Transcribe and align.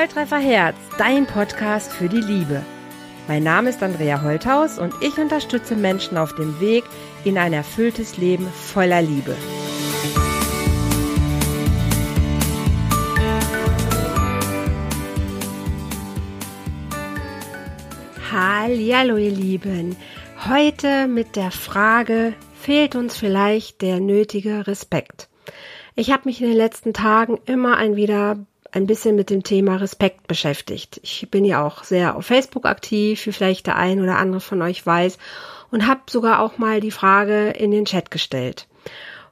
Volltreffer 0.00 0.38
Herz, 0.38 0.76
dein 0.96 1.26
Podcast 1.26 1.92
für 1.92 2.08
die 2.08 2.22
Liebe. 2.22 2.62
Mein 3.28 3.42
Name 3.42 3.68
ist 3.68 3.82
Andrea 3.82 4.22
Holthaus 4.22 4.78
und 4.78 4.94
ich 5.02 5.18
unterstütze 5.18 5.76
Menschen 5.76 6.16
auf 6.16 6.34
dem 6.34 6.58
Weg 6.58 6.84
in 7.24 7.36
ein 7.36 7.52
erfülltes 7.52 8.16
Leben 8.16 8.46
voller 8.46 9.02
Liebe. 9.02 9.36
Hallo 18.32 19.18
ihr 19.18 19.32
Lieben. 19.32 19.96
Heute 20.48 21.08
mit 21.08 21.36
der 21.36 21.50
Frage, 21.50 22.32
fehlt 22.54 22.96
uns 22.96 23.18
vielleicht 23.18 23.82
der 23.82 24.00
nötige 24.00 24.66
Respekt? 24.66 25.28
Ich 25.94 26.10
habe 26.10 26.22
mich 26.24 26.40
in 26.40 26.48
den 26.48 26.56
letzten 26.56 26.94
Tagen 26.94 27.38
immer 27.44 27.76
ein 27.76 27.96
wieder 27.96 28.38
ein 28.72 28.86
bisschen 28.86 29.16
mit 29.16 29.30
dem 29.30 29.42
Thema 29.42 29.76
Respekt 29.76 30.26
beschäftigt. 30.26 31.00
Ich 31.02 31.28
bin 31.30 31.44
ja 31.44 31.64
auch 31.64 31.84
sehr 31.84 32.16
auf 32.16 32.26
Facebook 32.26 32.66
aktiv, 32.66 33.24
wie 33.26 33.32
vielleicht 33.32 33.66
der 33.66 33.76
ein 33.76 34.00
oder 34.00 34.16
andere 34.18 34.40
von 34.40 34.62
euch 34.62 34.84
weiß, 34.84 35.18
und 35.70 35.86
habe 35.86 36.00
sogar 36.10 36.40
auch 36.40 36.58
mal 36.58 36.80
die 36.80 36.90
Frage 36.90 37.50
in 37.50 37.70
den 37.70 37.84
Chat 37.84 38.10
gestellt. 38.10 38.66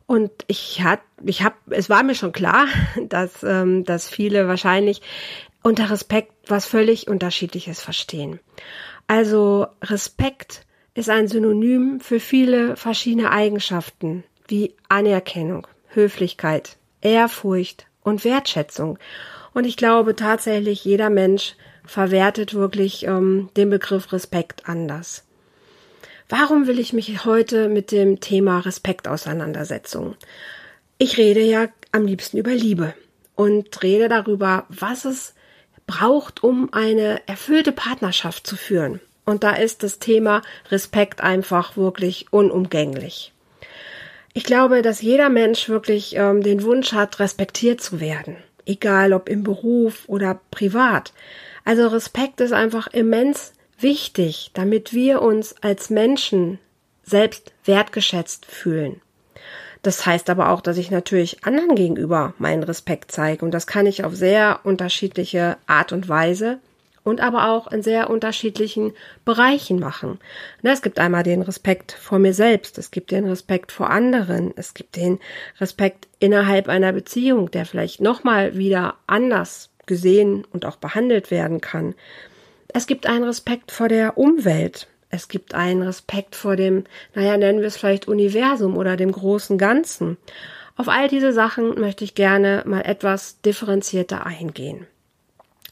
Und 0.06 0.30
ich 0.46 0.82
hat, 0.82 1.00
ich 1.24 1.42
habe, 1.42 1.56
es 1.70 1.90
war 1.90 2.02
mir 2.02 2.14
schon 2.14 2.32
klar, 2.32 2.66
dass, 3.08 3.42
ähm, 3.42 3.84
dass 3.84 4.08
viele 4.08 4.48
wahrscheinlich 4.48 5.02
unter 5.62 5.90
Respekt 5.90 6.32
was 6.46 6.64
völlig 6.64 7.08
Unterschiedliches 7.08 7.82
verstehen. 7.82 8.40
Also 9.06 9.66
Respekt 9.82 10.64
ist 10.94 11.10
ein 11.10 11.28
Synonym 11.28 12.00
für 12.00 12.20
viele 12.20 12.76
verschiedene 12.76 13.30
Eigenschaften 13.30 14.24
wie 14.46 14.74
Anerkennung, 14.88 15.66
Höflichkeit, 15.88 16.76
Ehrfurcht, 17.00 17.87
und 18.08 18.24
Wertschätzung. 18.24 18.98
Und 19.54 19.64
ich 19.64 19.76
glaube 19.76 20.16
tatsächlich, 20.16 20.84
jeder 20.84 21.10
Mensch 21.10 21.54
verwertet 21.84 22.54
wirklich 22.54 23.04
ähm, 23.06 23.48
den 23.56 23.70
Begriff 23.70 24.12
Respekt 24.12 24.68
anders. 24.68 25.24
Warum 26.28 26.66
will 26.66 26.78
ich 26.78 26.92
mich 26.92 27.24
heute 27.24 27.68
mit 27.68 27.90
dem 27.90 28.20
Thema 28.20 28.60
Respekt 28.60 29.08
auseinandersetzen? 29.08 30.14
Ich 30.98 31.16
rede 31.16 31.40
ja 31.40 31.68
am 31.92 32.04
liebsten 32.04 32.36
über 32.36 32.50
Liebe 32.50 32.94
und 33.34 33.82
rede 33.82 34.08
darüber, 34.08 34.66
was 34.68 35.06
es 35.06 35.34
braucht, 35.86 36.44
um 36.44 36.72
eine 36.72 37.26
erfüllte 37.26 37.72
Partnerschaft 37.72 38.46
zu 38.46 38.56
führen. 38.56 39.00
Und 39.24 39.42
da 39.42 39.52
ist 39.52 39.82
das 39.82 39.98
Thema 39.98 40.42
Respekt 40.70 41.22
einfach 41.22 41.76
wirklich 41.76 42.26
unumgänglich. 42.30 43.32
Ich 44.38 44.44
glaube, 44.44 44.82
dass 44.82 45.02
jeder 45.02 45.30
Mensch 45.30 45.68
wirklich 45.68 46.14
ähm, 46.14 46.44
den 46.44 46.62
Wunsch 46.62 46.92
hat, 46.92 47.18
respektiert 47.18 47.80
zu 47.80 47.98
werden, 47.98 48.36
egal 48.66 49.12
ob 49.12 49.28
im 49.28 49.42
Beruf 49.42 50.04
oder 50.06 50.40
privat. 50.52 51.12
Also 51.64 51.88
Respekt 51.88 52.40
ist 52.40 52.52
einfach 52.52 52.86
immens 52.86 53.52
wichtig, 53.80 54.52
damit 54.54 54.92
wir 54.92 55.22
uns 55.22 55.56
als 55.60 55.90
Menschen 55.90 56.60
selbst 57.02 57.52
wertgeschätzt 57.64 58.46
fühlen. 58.46 59.00
Das 59.82 60.06
heißt 60.06 60.30
aber 60.30 60.50
auch, 60.50 60.60
dass 60.60 60.78
ich 60.78 60.92
natürlich 60.92 61.44
anderen 61.44 61.74
gegenüber 61.74 62.32
meinen 62.38 62.62
Respekt 62.62 63.10
zeige 63.10 63.44
und 63.44 63.50
das 63.50 63.66
kann 63.66 63.86
ich 63.86 64.04
auf 64.04 64.14
sehr 64.14 64.60
unterschiedliche 64.62 65.56
Art 65.66 65.90
und 65.90 66.08
Weise 66.08 66.60
und 67.08 67.20
aber 67.20 67.50
auch 67.50 67.70
in 67.72 67.82
sehr 67.82 68.10
unterschiedlichen 68.10 68.92
Bereichen 69.24 69.78
machen. 69.78 70.18
Es 70.62 70.82
gibt 70.82 70.98
einmal 70.98 71.22
den 71.22 71.42
Respekt 71.42 71.92
vor 71.92 72.18
mir 72.18 72.34
selbst, 72.34 72.78
es 72.78 72.90
gibt 72.90 73.10
den 73.10 73.26
Respekt 73.26 73.72
vor 73.72 73.90
anderen, 73.90 74.52
es 74.56 74.74
gibt 74.74 74.96
den 74.96 75.18
Respekt 75.60 76.06
innerhalb 76.20 76.68
einer 76.68 76.92
Beziehung, 76.92 77.50
der 77.50 77.64
vielleicht 77.64 78.00
nochmal 78.00 78.56
wieder 78.56 78.96
anders 79.06 79.70
gesehen 79.86 80.46
und 80.52 80.66
auch 80.66 80.76
behandelt 80.76 81.30
werden 81.30 81.60
kann. 81.60 81.94
Es 82.68 82.86
gibt 82.86 83.06
einen 83.06 83.24
Respekt 83.24 83.72
vor 83.72 83.88
der 83.88 84.18
Umwelt. 84.18 84.88
Es 85.10 85.28
gibt 85.28 85.54
einen 85.54 85.82
Respekt 85.82 86.36
vor 86.36 86.54
dem, 86.54 86.84
naja, 87.14 87.38
nennen 87.38 87.60
wir 87.60 87.68
es 87.68 87.78
vielleicht 87.78 88.08
Universum 88.08 88.76
oder 88.76 88.98
dem 88.98 89.10
großen 89.10 89.56
Ganzen. 89.56 90.18
Auf 90.76 90.88
all 90.88 91.08
diese 91.08 91.32
Sachen 91.32 91.80
möchte 91.80 92.04
ich 92.04 92.14
gerne 92.14 92.62
mal 92.66 92.82
etwas 92.82 93.40
differenzierter 93.40 94.26
eingehen 94.26 94.86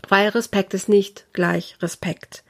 weil 0.08 0.28
Respekt 0.28 0.74
ist 0.74 0.88
nicht 0.88 1.26
gleich 1.32 1.76
Respekt. 1.80 2.42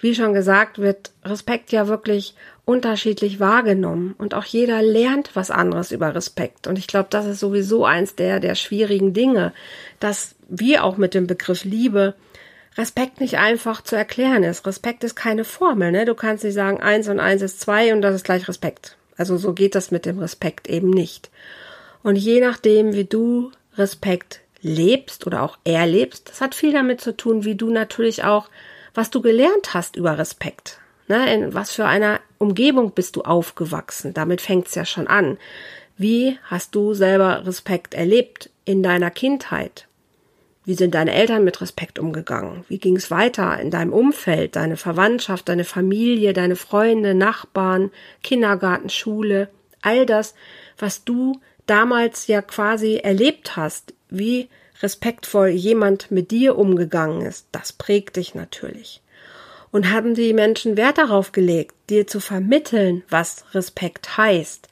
Wie 0.00 0.14
schon 0.14 0.34
gesagt, 0.34 0.78
wird 0.78 1.12
Respekt 1.24 1.72
ja 1.72 1.88
wirklich 1.88 2.34
unterschiedlich 2.64 3.40
wahrgenommen 3.40 4.14
und 4.18 4.34
auch 4.34 4.44
jeder 4.44 4.82
lernt 4.82 5.30
was 5.34 5.50
anderes 5.50 5.92
über 5.92 6.14
Respekt. 6.14 6.66
Und 6.66 6.78
ich 6.78 6.86
glaube, 6.86 7.08
das 7.10 7.26
ist 7.26 7.40
sowieso 7.40 7.84
eins 7.84 8.14
der, 8.14 8.40
der 8.40 8.54
schwierigen 8.54 9.12
Dinge, 9.12 9.52
dass 10.00 10.34
wir 10.48 10.84
auch 10.84 10.96
mit 10.96 11.14
dem 11.14 11.26
Begriff 11.26 11.64
Liebe 11.64 12.14
Respekt 12.76 13.20
nicht 13.20 13.38
einfach 13.38 13.82
zu 13.82 13.96
erklären 13.96 14.42
ist. 14.42 14.66
Respekt 14.66 15.04
ist 15.04 15.14
keine 15.14 15.44
Formel, 15.44 15.92
ne? 15.92 16.04
Du 16.04 16.14
kannst 16.14 16.42
nicht 16.42 16.54
sagen, 16.54 16.80
eins 16.80 17.08
und 17.08 17.20
eins 17.20 17.42
ist 17.42 17.60
zwei 17.60 17.92
und 17.92 18.02
das 18.02 18.16
ist 18.16 18.24
gleich 18.24 18.48
Respekt. 18.48 18.96
Also 19.16 19.36
so 19.36 19.52
geht 19.52 19.74
das 19.74 19.90
mit 19.90 20.06
dem 20.06 20.18
Respekt 20.18 20.68
eben 20.68 20.90
nicht. 20.90 21.30
Und 22.02 22.16
je 22.16 22.40
nachdem, 22.40 22.92
wie 22.94 23.04
du 23.04 23.52
Respekt 23.76 24.40
lebst 24.64 25.26
oder 25.26 25.42
auch 25.42 25.58
erlebst, 25.62 26.30
das 26.30 26.40
hat 26.40 26.54
viel 26.54 26.72
damit 26.72 27.00
zu 27.00 27.16
tun, 27.16 27.44
wie 27.44 27.54
du 27.54 27.70
natürlich 27.70 28.24
auch, 28.24 28.48
was 28.94 29.10
du 29.10 29.20
gelernt 29.20 29.74
hast 29.74 29.96
über 29.96 30.18
Respekt. 30.18 30.80
Ne? 31.06 31.32
In 31.32 31.54
was 31.54 31.70
für 31.70 31.84
einer 31.84 32.20
Umgebung 32.38 32.92
bist 32.92 33.16
du 33.16 33.22
aufgewachsen? 33.22 34.14
Damit 34.14 34.40
fängt's 34.40 34.74
ja 34.74 34.84
schon 34.84 35.06
an. 35.06 35.38
Wie 35.96 36.38
hast 36.44 36.74
du 36.74 36.94
selber 36.94 37.46
Respekt 37.46 37.94
erlebt 37.94 38.50
in 38.64 38.82
deiner 38.82 39.10
Kindheit? 39.10 39.86
Wie 40.64 40.74
sind 40.74 40.94
deine 40.94 41.12
Eltern 41.12 41.44
mit 41.44 41.60
Respekt 41.60 41.98
umgegangen? 41.98 42.64
Wie 42.68 42.78
ging 42.78 42.96
es 42.96 43.10
weiter 43.10 43.60
in 43.60 43.70
deinem 43.70 43.92
Umfeld, 43.92 44.56
deine 44.56 44.78
Verwandtschaft, 44.78 45.48
deine 45.50 45.64
Familie, 45.64 46.32
deine 46.32 46.56
Freunde, 46.56 47.14
Nachbarn, 47.14 47.90
Kindergarten, 48.22 48.88
Schule? 48.88 49.50
All 49.82 50.06
das, 50.06 50.34
was 50.78 51.04
du 51.04 51.38
damals 51.66 52.26
ja 52.26 52.42
quasi 52.42 52.96
erlebt 52.96 53.56
hast, 53.56 53.94
wie 54.10 54.48
respektvoll 54.82 55.48
jemand 55.48 56.10
mit 56.10 56.30
dir 56.30 56.58
umgegangen 56.58 57.22
ist, 57.22 57.46
das 57.52 57.72
prägt 57.72 58.16
dich 58.16 58.34
natürlich. 58.34 59.00
Und 59.70 59.90
haben 59.90 60.14
die 60.14 60.32
Menschen 60.32 60.76
Wert 60.76 60.98
darauf 60.98 61.32
gelegt, 61.32 61.74
dir 61.90 62.06
zu 62.06 62.20
vermitteln, 62.20 63.02
was 63.08 63.44
Respekt 63.54 64.16
heißt. 64.16 64.68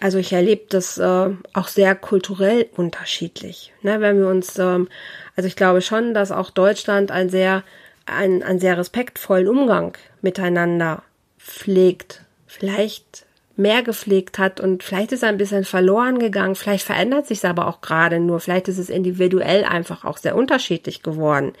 Also 0.00 0.18
ich 0.18 0.32
erlebe 0.32 0.64
das 0.68 0.96
äh, 0.96 1.30
auch 1.52 1.68
sehr 1.68 1.94
kulturell 1.94 2.68
unterschiedlich. 2.76 3.72
Ne, 3.82 4.00
wenn 4.00 4.18
wir 4.18 4.28
uns, 4.28 4.58
ähm, 4.58 4.88
also 5.36 5.46
ich 5.46 5.56
glaube 5.56 5.82
schon, 5.82 6.14
dass 6.14 6.32
auch 6.32 6.50
Deutschland 6.50 7.10
ein 7.10 7.28
sehr, 7.28 7.62
ein, 8.06 8.42
einen 8.42 8.58
sehr 8.58 8.78
respektvollen 8.78 9.48
Umgang 9.48 9.96
miteinander 10.22 11.02
pflegt. 11.38 12.22
Vielleicht 12.46 13.26
mehr 13.56 13.82
gepflegt 13.82 14.38
hat 14.38 14.60
und 14.60 14.82
vielleicht 14.82 15.12
ist 15.12 15.22
er 15.22 15.28
ein 15.28 15.38
bisschen 15.38 15.64
verloren 15.64 16.18
gegangen, 16.18 16.54
vielleicht 16.54 16.84
verändert 16.84 17.26
sich 17.26 17.38
es 17.38 17.44
aber 17.44 17.66
auch 17.66 17.80
gerade 17.80 18.18
nur, 18.18 18.40
vielleicht 18.40 18.68
ist 18.68 18.78
es 18.78 18.88
individuell 18.88 19.64
einfach 19.64 20.04
auch 20.04 20.16
sehr 20.16 20.36
unterschiedlich 20.36 21.02
geworden. 21.02 21.52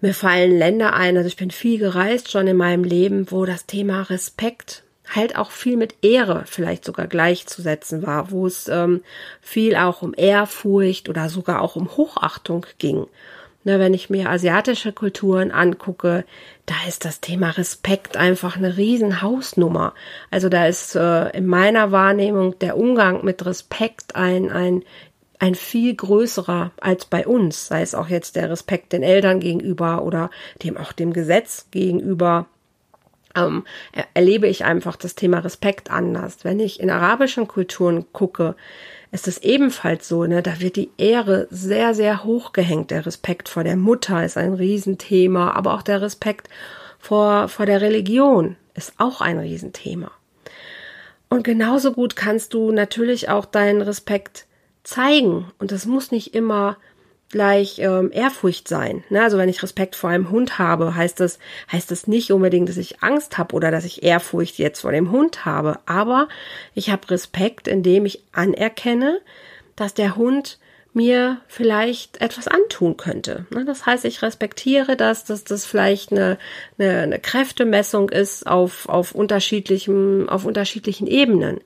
Mir 0.00 0.14
fallen 0.14 0.58
Länder 0.58 0.94
ein, 0.94 1.16
also 1.16 1.28
ich 1.28 1.36
bin 1.36 1.50
viel 1.50 1.78
gereist 1.78 2.30
schon 2.30 2.46
in 2.46 2.56
meinem 2.56 2.84
Leben, 2.84 3.30
wo 3.30 3.46
das 3.46 3.66
Thema 3.66 4.02
Respekt 4.02 4.82
halt 5.14 5.36
auch 5.36 5.50
viel 5.50 5.76
mit 5.76 5.96
Ehre 6.02 6.44
vielleicht 6.46 6.84
sogar 6.84 7.06
gleichzusetzen 7.06 8.02
war, 8.06 8.30
wo 8.30 8.46
es 8.46 8.68
ähm, 8.68 9.02
viel 9.40 9.76
auch 9.76 10.02
um 10.02 10.14
Ehrfurcht 10.16 11.08
oder 11.08 11.28
sogar 11.28 11.60
auch 11.60 11.76
um 11.76 11.96
Hochachtung 11.96 12.66
ging. 12.78 13.06
Ne, 13.66 13.78
wenn 13.78 13.94
ich 13.94 14.10
mir 14.10 14.28
asiatische 14.28 14.92
Kulturen 14.92 15.50
angucke, 15.50 16.24
da 16.66 16.74
ist 16.88 17.04
das 17.04 17.20
Thema 17.20 17.50
Respekt 17.50 18.16
einfach 18.16 18.56
eine 18.56 18.76
riesen 18.76 19.20
Hausnummer. 19.20 19.94
Also 20.30 20.48
da 20.48 20.66
ist 20.66 20.96
äh, 20.96 21.28
in 21.36 21.46
meiner 21.46 21.92
Wahrnehmung 21.92 22.58
der 22.58 22.76
Umgang 22.76 23.24
mit 23.24 23.44
Respekt 23.44 24.16
ein, 24.16 24.50
ein, 24.50 24.82
ein 25.38 25.54
viel 25.54 25.94
größerer 25.94 26.72
als 26.80 27.04
bei 27.04 27.26
uns, 27.26 27.66
sei 27.66 27.82
es 27.82 27.94
auch 27.94 28.08
jetzt 28.08 28.36
der 28.36 28.50
Respekt 28.50 28.92
den 28.94 29.02
Eltern 29.02 29.40
gegenüber 29.40 30.02
oder 30.02 30.30
dem 30.62 30.76
auch 30.78 30.92
dem 30.92 31.12
Gesetz 31.12 31.68
gegenüber. 31.70 32.46
Ähm, 33.36 33.64
erlebe 34.14 34.46
ich 34.46 34.64
einfach 34.64 34.96
das 34.96 35.14
Thema 35.14 35.40
Respekt 35.40 35.90
anders. 35.90 36.38
Wenn 36.44 36.60
ich 36.60 36.80
in 36.80 36.90
arabischen 36.90 37.48
Kulturen 37.48 38.06
gucke, 38.12 38.54
ist 39.10 39.28
es 39.28 39.38
ebenfalls 39.38 40.08
so, 40.08 40.24
ne, 40.24 40.42
da 40.42 40.60
wird 40.60 40.76
die 40.76 40.90
Ehre 40.98 41.46
sehr, 41.50 41.94
sehr 41.94 42.24
hoch 42.24 42.52
gehängt. 42.52 42.90
Der 42.90 43.06
Respekt 43.06 43.48
vor 43.48 43.64
der 43.64 43.76
Mutter 43.76 44.24
ist 44.24 44.36
ein 44.36 44.54
Riesenthema, 44.54 45.52
aber 45.52 45.74
auch 45.74 45.82
der 45.82 46.02
Respekt 46.02 46.48
vor, 46.98 47.48
vor 47.48 47.66
der 47.66 47.80
Religion 47.80 48.56
ist 48.74 48.94
auch 48.98 49.20
ein 49.20 49.38
Riesenthema. 49.38 50.10
Und 51.28 51.44
genauso 51.44 51.92
gut 51.92 52.16
kannst 52.16 52.54
du 52.54 52.70
natürlich 52.70 53.28
auch 53.28 53.44
deinen 53.44 53.82
Respekt 53.82 54.46
zeigen. 54.84 55.50
Und 55.58 55.72
das 55.72 55.86
muss 55.86 56.10
nicht 56.10 56.34
immer 56.34 56.76
gleich 57.30 57.78
ähm, 57.78 58.10
Ehrfurcht 58.12 58.68
sein. 58.68 59.04
Ne? 59.10 59.22
Also 59.22 59.38
wenn 59.38 59.48
ich 59.48 59.62
Respekt 59.62 59.96
vor 59.96 60.10
einem 60.10 60.30
Hund 60.30 60.58
habe, 60.58 60.94
heißt 60.94 61.20
das 61.20 61.38
heißt 61.70 61.90
das 61.90 62.06
nicht 62.06 62.30
unbedingt, 62.30 62.68
dass 62.68 62.76
ich 62.76 63.02
Angst 63.02 63.38
habe 63.38 63.54
oder 63.54 63.70
dass 63.70 63.84
ich 63.84 64.02
Ehrfurcht 64.02 64.58
jetzt 64.58 64.80
vor 64.80 64.92
dem 64.92 65.10
Hund 65.10 65.44
habe. 65.44 65.78
Aber 65.86 66.28
ich 66.74 66.90
habe 66.90 67.10
Respekt, 67.10 67.66
indem 67.66 68.06
ich 68.06 68.22
anerkenne, 68.32 69.20
dass 69.76 69.94
der 69.94 70.16
Hund 70.16 70.58
mir 70.94 71.40
vielleicht 71.48 72.20
etwas 72.20 72.46
antun 72.46 72.96
könnte. 72.96 73.46
Ne, 73.50 73.64
das 73.64 73.84
heißt, 73.84 74.04
ich 74.04 74.22
respektiere 74.22 74.96
das, 74.96 75.24
dass 75.24 75.42
das 75.42 75.66
vielleicht 75.66 76.12
eine, 76.12 76.38
eine, 76.78 77.00
eine 77.00 77.18
Kräftemessung 77.18 78.10
ist 78.10 78.46
auf, 78.46 78.88
auf 78.88 79.12
unterschiedlichen, 79.12 80.28
auf 80.28 80.44
unterschiedlichen 80.44 81.08
Ebenen 81.08 81.60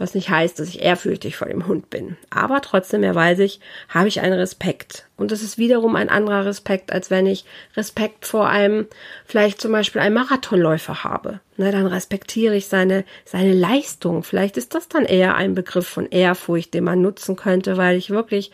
was 0.00 0.14
nicht 0.14 0.30
heißt, 0.30 0.58
dass 0.58 0.70
ich 0.70 0.82
ehrfürchtig 0.82 1.36
vor 1.36 1.48
dem 1.48 1.66
Hund 1.66 1.90
bin. 1.90 2.16
Aber 2.30 2.62
trotzdem, 2.62 3.02
mehr 3.02 3.14
weiß 3.14 3.40
ich, 3.40 3.60
habe 3.90 4.08
ich 4.08 4.22
einen 4.22 4.32
Respekt. 4.32 5.06
Und 5.18 5.30
das 5.30 5.42
ist 5.42 5.58
wiederum 5.58 5.94
ein 5.94 6.08
anderer 6.08 6.46
Respekt, 6.46 6.90
als 6.90 7.10
wenn 7.10 7.26
ich 7.26 7.44
Respekt 7.76 8.24
vor 8.24 8.48
einem, 8.48 8.86
vielleicht 9.26 9.60
zum 9.60 9.72
Beispiel 9.72 10.00
einem 10.00 10.14
Marathonläufer 10.14 11.04
habe. 11.04 11.40
Na, 11.58 11.70
dann 11.70 11.86
respektiere 11.86 12.56
ich 12.56 12.66
seine, 12.66 13.04
seine 13.26 13.52
Leistung. 13.52 14.22
Vielleicht 14.22 14.56
ist 14.56 14.74
das 14.74 14.88
dann 14.88 15.04
eher 15.04 15.34
ein 15.34 15.54
Begriff 15.54 15.86
von 15.86 16.06
Ehrfurcht, 16.06 16.72
den 16.72 16.84
man 16.84 17.02
nutzen 17.02 17.36
könnte, 17.36 17.76
weil 17.76 17.98
ich 17.98 18.08
wirklich, 18.08 18.52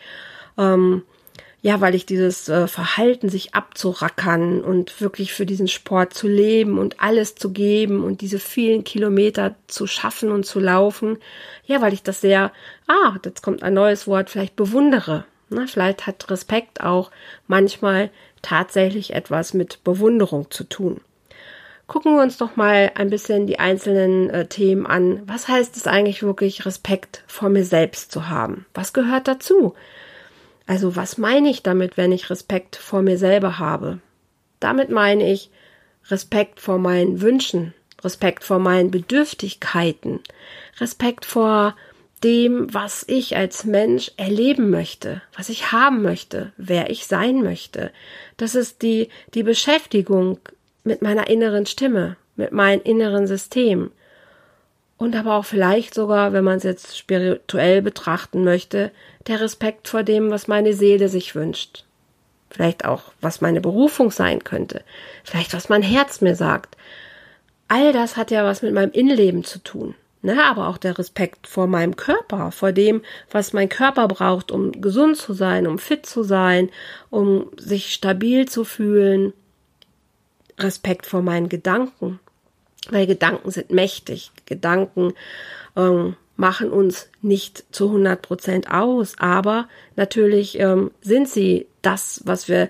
ähm, 0.57 1.03
ja, 1.67 1.81
weil 1.81 1.95
ich 1.95 2.05
dieses 2.05 2.47
äh, 2.47 2.65
Verhalten, 2.65 3.27
sich 3.27 3.53
abzurackern 3.53 4.61
und 4.61 5.01
wirklich 5.01 5.33
für 5.33 5.45
diesen 5.45 5.67
Sport 5.67 6.13
zu 6.13 6.29
leben 6.29 6.77
und 6.79 7.01
alles 7.01 7.35
zu 7.35 7.51
geben 7.51 8.05
und 8.05 8.21
diese 8.21 8.39
vielen 8.39 8.85
Kilometer 8.85 9.53
zu 9.67 9.85
schaffen 9.85 10.31
und 10.31 10.45
zu 10.45 10.61
laufen, 10.61 11.17
ja, 11.65 11.81
weil 11.81 11.91
ich 11.91 12.03
das 12.03 12.21
sehr, 12.21 12.53
ah, 12.87 13.17
jetzt 13.25 13.43
kommt 13.43 13.63
ein 13.63 13.73
neues 13.73 14.07
Wort, 14.07 14.29
vielleicht 14.29 14.55
bewundere. 14.55 15.25
Na, 15.49 15.67
vielleicht 15.67 16.07
hat 16.07 16.31
Respekt 16.31 16.79
auch 16.79 17.11
manchmal 17.47 18.11
tatsächlich 18.41 19.13
etwas 19.13 19.53
mit 19.53 19.83
Bewunderung 19.83 20.49
zu 20.49 20.63
tun. 20.63 21.01
Gucken 21.85 22.15
wir 22.15 22.23
uns 22.23 22.37
doch 22.37 22.55
mal 22.55 22.91
ein 22.95 23.09
bisschen 23.09 23.45
die 23.45 23.59
einzelnen 23.59 24.29
äh, 24.29 24.45
Themen 24.47 24.85
an. 24.87 25.21
Was 25.25 25.49
heißt 25.49 25.75
es 25.75 25.85
eigentlich 25.85 26.23
wirklich, 26.23 26.65
Respekt 26.65 27.25
vor 27.27 27.49
mir 27.49 27.65
selbst 27.65 28.13
zu 28.13 28.29
haben? 28.29 28.65
Was 28.73 28.93
gehört 28.93 29.27
dazu? 29.27 29.73
Also 30.67 30.95
was 30.95 31.17
meine 31.17 31.49
ich 31.49 31.63
damit, 31.63 31.97
wenn 31.97 32.11
ich 32.11 32.29
Respekt 32.29 32.75
vor 32.75 33.01
mir 33.01 33.17
selber 33.17 33.57
habe? 33.57 33.99
Damit 34.59 34.89
meine 34.89 35.31
ich 35.31 35.49
Respekt 36.09 36.59
vor 36.59 36.77
meinen 36.77 37.21
Wünschen, 37.21 37.73
Respekt 38.03 38.43
vor 38.43 38.59
meinen 38.59 38.91
Bedürftigkeiten, 38.91 40.19
Respekt 40.79 41.25
vor 41.25 41.75
dem, 42.23 42.73
was 42.73 43.05
ich 43.07 43.37
als 43.37 43.63
Mensch 43.63 44.11
erleben 44.17 44.69
möchte, 44.69 45.21
was 45.35 45.49
ich 45.49 45.71
haben 45.71 46.01
möchte, 46.01 46.51
wer 46.57 46.89
ich 46.89 47.07
sein 47.07 47.41
möchte. 47.41 47.91
Das 48.37 48.55
ist 48.55 48.81
die, 48.81 49.09
die 49.33 49.43
Beschäftigung 49.43 50.39
mit 50.83 51.01
meiner 51.01 51.29
inneren 51.29 51.65
Stimme, 51.65 52.17
mit 52.35 52.51
meinem 52.51 52.81
inneren 52.83 53.27
System. 53.27 53.91
Und 54.97 55.15
aber 55.15 55.35
auch 55.35 55.45
vielleicht 55.45 55.93
sogar, 55.93 56.33
wenn 56.33 56.43
man 56.43 56.57
es 56.57 56.63
jetzt 56.63 56.97
spirituell 56.97 57.81
betrachten 57.81 58.43
möchte, 58.43 58.91
der 59.27 59.41
Respekt 59.41 59.87
vor 59.87 60.03
dem, 60.03 60.31
was 60.31 60.47
meine 60.47 60.73
Seele 60.73 61.07
sich 61.07 61.35
wünscht. 61.35 61.85
Vielleicht 62.49 62.85
auch, 62.85 63.11
was 63.21 63.41
meine 63.41 63.61
Berufung 63.61 64.09
sein 64.09 64.43
könnte. 64.43 64.83
Vielleicht, 65.23 65.53
was 65.53 65.69
mein 65.69 65.83
Herz 65.83 66.21
mir 66.21 66.35
sagt. 66.35 66.77
All 67.67 67.93
das 67.93 68.17
hat 68.17 68.31
ja 68.31 68.43
was 68.43 68.61
mit 68.61 68.73
meinem 68.73 68.91
Innenleben 68.91 69.43
zu 69.43 69.59
tun. 69.59 69.95
Ne, 70.23 70.43
aber 70.43 70.67
auch 70.67 70.77
der 70.77 70.97
Respekt 70.97 71.45
vor 71.45 71.67
meinem 71.67 71.95
Körper, 71.95 72.51
vor 72.51 72.71
dem, 72.71 73.03
was 73.29 73.53
mein 73.53 73.69
Körper 73.69 74.07
braucht, 74.07 74.51
um 74.51 74.81
gesund 74.81 75.15
zu 75.15 75.33
sein, 75.33 75.67
um 75.67 75.77
fit 75.77 76.07
zu 76.07 76.23
sein, 76.23 76.69
um 77.11 77.51
sich 77.55 77.93
stabil 77.93 78.47
zu 78.47 78.63
fühlen. 78.63 79.31
Respekt 80.57 81.05
vor 81.05 81.21
meinen 81.21 81.49
Gedanken, 81.49 82.19
weil 82.89 83.05
Gedanken 83.05 83.51
sind 83.51 83.69
mächtig. 83.69 84.31
Gedanken 84.47 85.13
ähm, 85.75 86.15
machen 86.35 86.71
uns 86.71 87.09
nicht 87.21 87.65
zu 87.71 87.87
100 87.87 88.21
Prozent 88.21 88.71
aus, 88.71 89.15
aber 89.19 89.67
natürlich 89.95 90.59
ähm, 90.59 90.91
sind 91.01 91.27
sie 91.29 91.67
das, 91.81 92.21
was 92.25 92.47
wir 92.47 92.69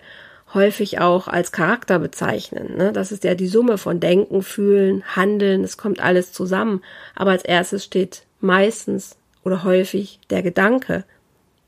häufig 0.54 1.00
auch 1.00 1.28
als 1.28 1.52
Charakter 1.52 2.00
bezeichnen. 2.00 2.78
Ne? 2.78 2.94
Das 2.94 3.12
ist 3.12 3.24
ja 3.24 3.36
die 3.36 3.48
Summe 3.48 3.78
von 3.78 4.00
Denken, 4.00 4.42
Fühlen, 4.42 5.04
Handeln, 5.16 5.64
es 5.64 5.78
kommt 5.78 6.00
alles 6.00 6.32
zusammen. 6.32 6.82
Aber 7.16 7.32
als 7.32 7.44
erstes 7.44 7.84
steht 7.84 8.24
meistens 8.40 9.18
oder 9.44 9.64
häufig 9.64 10.20
der 10.30 10.44
Gedanke. 10.44 11.04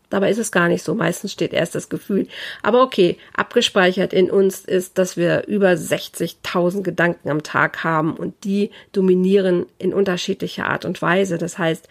Dabei 0.10 0.30
ist 0.30 0.40
es 0.40 0.52
gar 0.52 0.68
nicht 0.68 0.84
so. 0.84 0.96
Meistens 0.96 1.32
steht 1.32 1.54
erst 1.54 1.76
das 1.76 1.90
Gefühl. 1.90 2.28
Aber 2.64 2.82
okay, 2.82 3.18
abgespeichert 3.36 4.14
in 4.14 4.32
uns 4.32 4.62
ist, 4.62 4.98
dass 4.98 5.18
wir 5.18 5.46
über 5.48 5.70
60.000 5.70 6.82
Gedanken 6.82 7.30
am 7.30 7.44
Tag 7.44 7.84
haben 7.84 8.16
und 8.16 8.44
die 8.44 8.72
dominieren 8.92 9.66
in 9.78 9.94
unterschiedlicher 9.94 10.66
Art 10.68 10.86
und 10.86 11.02
Weise. 11.02 11.38
Das 11.38 11.58
heißt, 11.58 11.88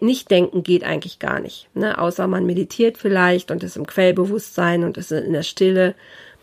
nicht 0.00 0.30
denken 0.30 0.62
geht 0.62 0.84
eigentlich 0.84 1.18
gar 1.18 1.40
nicht. 1.40 1.68
Ne? 1.74 1.98
Außer 1.98 2.26
man 2.26 2.46
meditiert 2.46 2.96
vielleicht 2.96 3.50
und 3.50 3.62
ist 3.62 3.76
im 3.76 3.86
Quellbewusstsein 3.86 4.84
und 4.84 4.96
ist 4.96 5.12
in 5.12 5.32
der 5.32 5.42
Stille. 5.42 5.94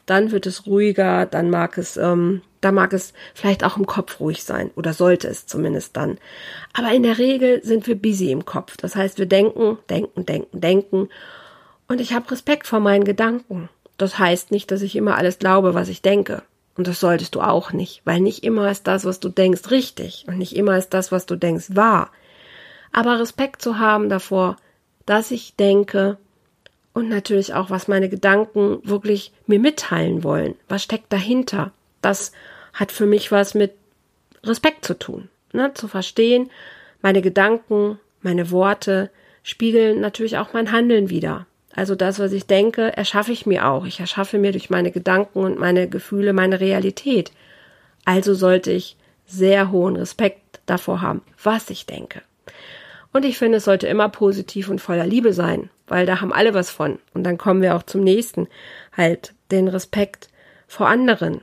Dann 0.05 0.31
wird 0.31 0.45
es 0.45 0.65
ruhiger, 0.65 1.25
dann 1.25 1.49
mag 1.49 1.77
es 1.77 1.97
ähm, 1.97 2.41
da 2.63 2.71
mag 2.71 2.93
es 2.93 3.13
vielleicht 3.33 3.63
auch 3.63 3.77
im 3.77 3.85
Kopf 3.85 4.19
ruhig 4.19 4.43
sein 4.43 4.71
oder 4.75 4.93
sollte 4.93 5.27
es 5.27 5.45
zumindest 5.45 5.97
dann. 5.97 6.17
Aber 6.73 6.91
in 6.91 7.03
der 7.03 7.17
Regel 7.17 7.61
sind 7.63 7.87
wir 7.87 7.95
busy 7.95 8.31
im 8.31 8.45
Kopf. 8.45 8.77
Das 8.77 8.95
heißt, 8.95 9.17
wir 9.17 9.25
denken, 9.25 9.77
denken, 9.89 10.25
denken, 10.25 10.61
denken. 10.61 11.09
Und 11.87 11.99
ich 11.99 12.13
habe 12.13 12.31
Respekt 12.31 12.67
vor 12.67 12.79
meinen 12.79 13.03
Gedanken. 13.03 13.69
Das 13.97 14.17
heißt 14.17 14.51
nicht, 14.51 14.71
dass 14.71 14.81
ich 14.81 14.95
immer 14.95 15.17
alles 15.17 15.39
glaube, 15.39 15.73
was 15.73 15.89
ich 15.89 16.01
denke. 16.01 16.41
Und 16.75 16.87
das 16.87 16.99
solltest 16.99 17.35
du 17.35 17.41
auch 17.41 17.71
nicht, 17.71 18.01
weil 18.05 18.19
nicht 18.19 18.43
immer 18.43 18.71
ist 18.71 18.87
das, 18.87 19.05
was 19.05 19.19
du 19.19 19.29
denkst, 19.29 19.69
richtig 19.69 20.25
und 20.27 20.37
nicht 20.37 20.55
immer 20.55 20.77
ist 20.77 20.93
das, 20.93 21.11
was 21.11 21.25
du 21.25 21.35
denkst, 21.35 21.75
wahr. 21.75 22.09
Aber 22.91 23.19
Respekt 23.19 23.61
zu 23.61 23.77
haben 23.77 24.09
davor, 24.09 24.57
dass 25.05 25.31
ich 25.31 25.55
denke 25.55 26.17
und 26.93 27.09
natürlich 27.09 27.53
auch, 27.53 27.69
was 27.69 27.87
meine 27.87 28.09
Gedanken 28.09 28.79
wirklich 28.83 29.31
mir 29.47 29.59
mitteilen 29.59 30.23
wollen. 30.23 30.55
Was 30.69 30.83
steckt 30.83 31.11
dahinter? 31.11 31.71
Das 32.01 32.31
hat 32.73 32.91
für 32.91 33.05
mich 33.05 33.31
was 33.31 33.55
mit 33.55 33.73
Respekt 34.43 34.85
zu 34.85 34.97
tun. 34.97 35.29
Ne? 35.53 35.73
Zu 35.73 35.87
verstehen, 35.87 36.49
meine 37.01 37.21
Gedanken, 37.21 37.99
meine 38.21 38.51
Worte 38.51 39.09
spiegeln 39.41 39.99
natürlich 39.99 40.37
auch 40.37 40.53
mein 40.53 40.71
Handeln 40.71 41.09
wieder. 41.09 41.45
Also 41.75 41.95
das, 41.95 42.19
was 42.19 42.31
ich 42.31 42.45
denke, 42.45 42.95
erschaffe 42.95 43.31
ich 43.31 43.45
mir 43.45 43.67
auch. 43.67 43.85
Ich 43.85 43.99
erschaffe 43.99 44.37
mir 44.37 44.51
durch 44.51 44.69
meine 44.69 44.91
Gedanken 44.91 45.39
und 45.39 45.59
meine 45.59 45.89
Gefühle 45.89 46.33
meine 46.33 46.59
Realität. 46.59 47.31
Also 48.05 48.35
sollte 48.35 48.71
ich 48.71 48.95
sehr 49.25 49.71
hohen 49.71 49.95
Respekt 49.95 50.59
davor 50.65 51.01
haben, 51.01 51.21
was 51.41 51.69
ich 51.69 51.85
denke. 51.85 52.21
Und 53.11 53.25
ich 53.25 53.37
finde, 53.37 53.57
es 53.57 53.65
sollte 53.65 53.87
immer 53.87 54.09
positiv 54.09 54.69
und 54.69 54.79
voller 54.79 55.05
Liebe 55.05 55.33
sein, 55.33 55.69
weil 55.93 56.05
da 56.05 56.19
haben 56.19 56.33
alle 56.33 56.53
was 56.53 56.69
von. 56.69 56.99
Und 57.13 57.23
dann 57.23 57.37
kommen 57.37 57.61
wir 57.61 57.75
auch 57.75 57.83
zum 57.83 58.03
nächsten, 58.03 58.47
halt 58.95 59.33
den 59.51 59.67
Respekt 59.67 60.29
vor 60.67 60.87
anderen 60.87 61.41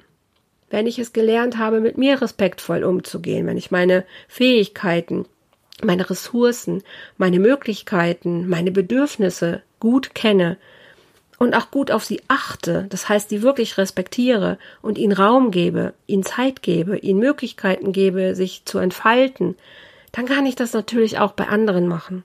wenn 0.70 0.86
ich 0.86 0.98
es 0.98 1.12
gelernt 1.12 1.58
habe, 1.58 1.80
mit 1.80 1.98
mir 1.98 2.22
respektvoll 2.22 2.84
umzugehen, 2.84 3.46
wenn 3.46 3.56
ich 3.56 3.72
meine 3.72 4.04
Fähigkeiten, 4.28 5.26
meine 5.82 6.08
Ressourcen, 6.08 6.82
meine 7.18 7.40
Möglichkeiten, 7.40 8.48
meine 8.48 8.70
Bedürfnisse 8.70 9.62
gut 9.80 10.14
kenne 10.14 10.56
und 11.38 11.54
auch 11.54 11.70
gut 11.70 11.90
auf 11.90 12.04
sie 12.04 12.22
achte, 12.28 12.86
das 12.88 13.08
heißt, 13.08 13.30
die 13.30 13.42
wirklich 13.42 13.78
respektiere 13.78 14.58
und 14.80 14.96
ihnen 14.96 15.12
Raum 15.12 15.50
gebe, 15.50 15.94
ihnen 16.06 16.22
Zeit 16.22 16.62
gebe, 16.62 16.98
ihnen 16.98 17.18
Möglichkeiten 17.18 17.92
gebe, 17.92 18.34
sich 18.34 18.64
zu 18.64 18.78
entfalten, 18.78 19.56
dann 20.12 20.26
kann 20.26 20.46
ich 20.46 20.54
das 20.54 20.72
natürlich 20.72 21.18
auch 21.18 21.32
bei 21.32 21.48
anderen 21.48 21.88
machen. 21.88 22.24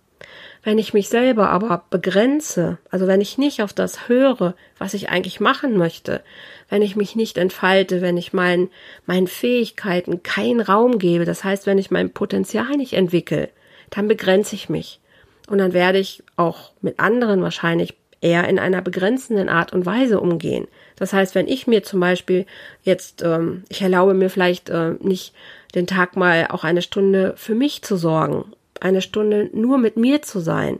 Wenn 0.65 0.79
ich 0.79 0.95
mich 0.95 1.09
selber 1.09 1.51
aber 1.51 1.83
begrenze, 1.91 2.79
also 2.89 3.05
wenn 3.05 3.21
ich 3.21 3.37
nicht 3.37 3.61
auf 3.61 3.71
das 3.71 4.09
höre, 4.09 4.55
was 4.79 4.95
ich 4.95 5.09
eigentlich 5.09 5.39
machen 5.39 5.77
möchte, 5.77 6.23
wenn 6.69 6.81
ich 6.81 6.95
mich 6.95 7.15
nicht 7.15 7.37
entfalte, 7.37 8.01
wenn 8.01 8.17
ich 8.17 8.33
meinen, 8.33 8.71
meinen 9.05 9.27
Fähigkeiten 9.27 10.23
keinen 10.23 10.61
Raum 10.61 10.97
gebe, 10.97 11.23
das 11.23 11.43
heißt, 11.43 11.67
wenn 11.67 11.77
ich 11.77 11.91
mein 11.91 12.09
Potenzial 12.09 12.77
nicht 12.77 12.93
entwickle, 12.93 13.49
dann 13.91 14.07
begrenze 14.07 14.55
ich 14.55 14.67
mich. 14.67 14.99
Und 15.47 15.59
dann 15.59 15.73
werde 15.73 15.99
ich 15.99 16.23
auch 16.35 16.71
mit 16.81 16.99
anderen 16.99 17.43
wahrscheinlich 17.43 17.93
eher 18.19 18.47
in 18.47 18.57
einer 18.57 18.81
begrenzenden 18.81 19.49
Art 19.49 19.71
und 19.71 19.85
Weise 19.85 20.19
umgehen. 20.19 20.67
Das 20.95 21.13
heißt, 21.13 21.35
wenn 21.35 21.47
ich 21.47 21.67
mir 21.67 21.83
zum 21.83 21.99
Beispiel 21.99 22.47
jetzt, 22.81 23.21
ähm, 23.21 23.65
ich 23.69 23.83
erlaube 23.83 24.15
mir 24.15 24.31
vielleicht 24.31 24.71
äh, 24.71 24.93
nicht 24.99 25.35
den 25.75 25.85
Tag 25.85 26.15
mal 26.17 26.47
auch 26.49 26.63
eine 26.63 26.81
Stunde 26.81 27.35
für 27.37 27.53
mich 27.53 27.83
zu 27.83 27.97
sorgen 27.97 28.45
eine 28.81 29.01
Stunde 29.01 29.49
nur 29.53 29.77
mit 29.77 29.97
mir 29.97 30.21
zu 30.21 30.39
sein, 30.39 30.79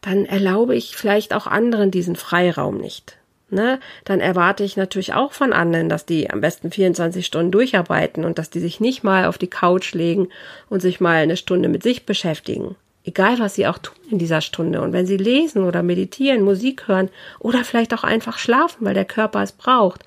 dann 0.00 0.26
erlaube 0.26 0.74
ich 0.76 0.96
vielleicht 0.96 1.34
auch 1.34 1.46
anderen 1.46 1.90
diesen 1.90 2.16
Freiraum 2.16 2.78
nicht. 2.78 3.18
Ne? 3.50 3.80
Dann 4.04 4.20
erwarte 4.20 4.62
ich 4.62 4.76
natürlich 4.76 5.14
auch 5.14 5.32
von 5.32 5.52
anderen, 5.52 5.88
dass 5.88 6.04
die 6.04 6.30
am 6.30 6.40
besten 6.40 6.70
24 6.70 7.24
Stunden 7.24 7.50
durcharbeiten 7.50 8.24
und 8.24 8.38
dass 8.38 8.50
die 8.50 8.60
sich 8.60 8.78
nicht 8.78 9.04
mal 9.04 9.24
auf 9.24 9.38
die 9.38 9.48
Couch 9.48 9.94
legen 9.94 10.28
und 10.68 10.80
sich 10.80 11.00
mal 11.00 11.16
eine 11.16 11.36
Stunde 11.36 11.68
mit 11.68 11.82
sich 11.82 12.04
beschäftigen. 12.04 12.76
Egal, 13.04 13.38
was 13.38 13.54
sie 13.54 13.66
auch 13.66 13.78
tun 13.78 13.96
in 14.10 14.18
dieser 14.18 14.42
Stunde. 14.42 14.82
Und 14.82 14.92
wenn 14.92 15.06
sie 15.06 15.16
lesen 15.16 15.64
oder 15.64 15.82
meditieren, 15.82 16.42
Musik 16.42 16.88
hören 16.88 17.08
oder 17.38 17.64
vielleicht 17.64 17.94
auch 17.94 18.04
einfach 18.04 18.36
schlafen, 18.36 18.84
weil 18.84 18.94
der 18.94 19.06
Körper 19.06 19.42
es 19.42 19.52
braucht. 19.52 20.04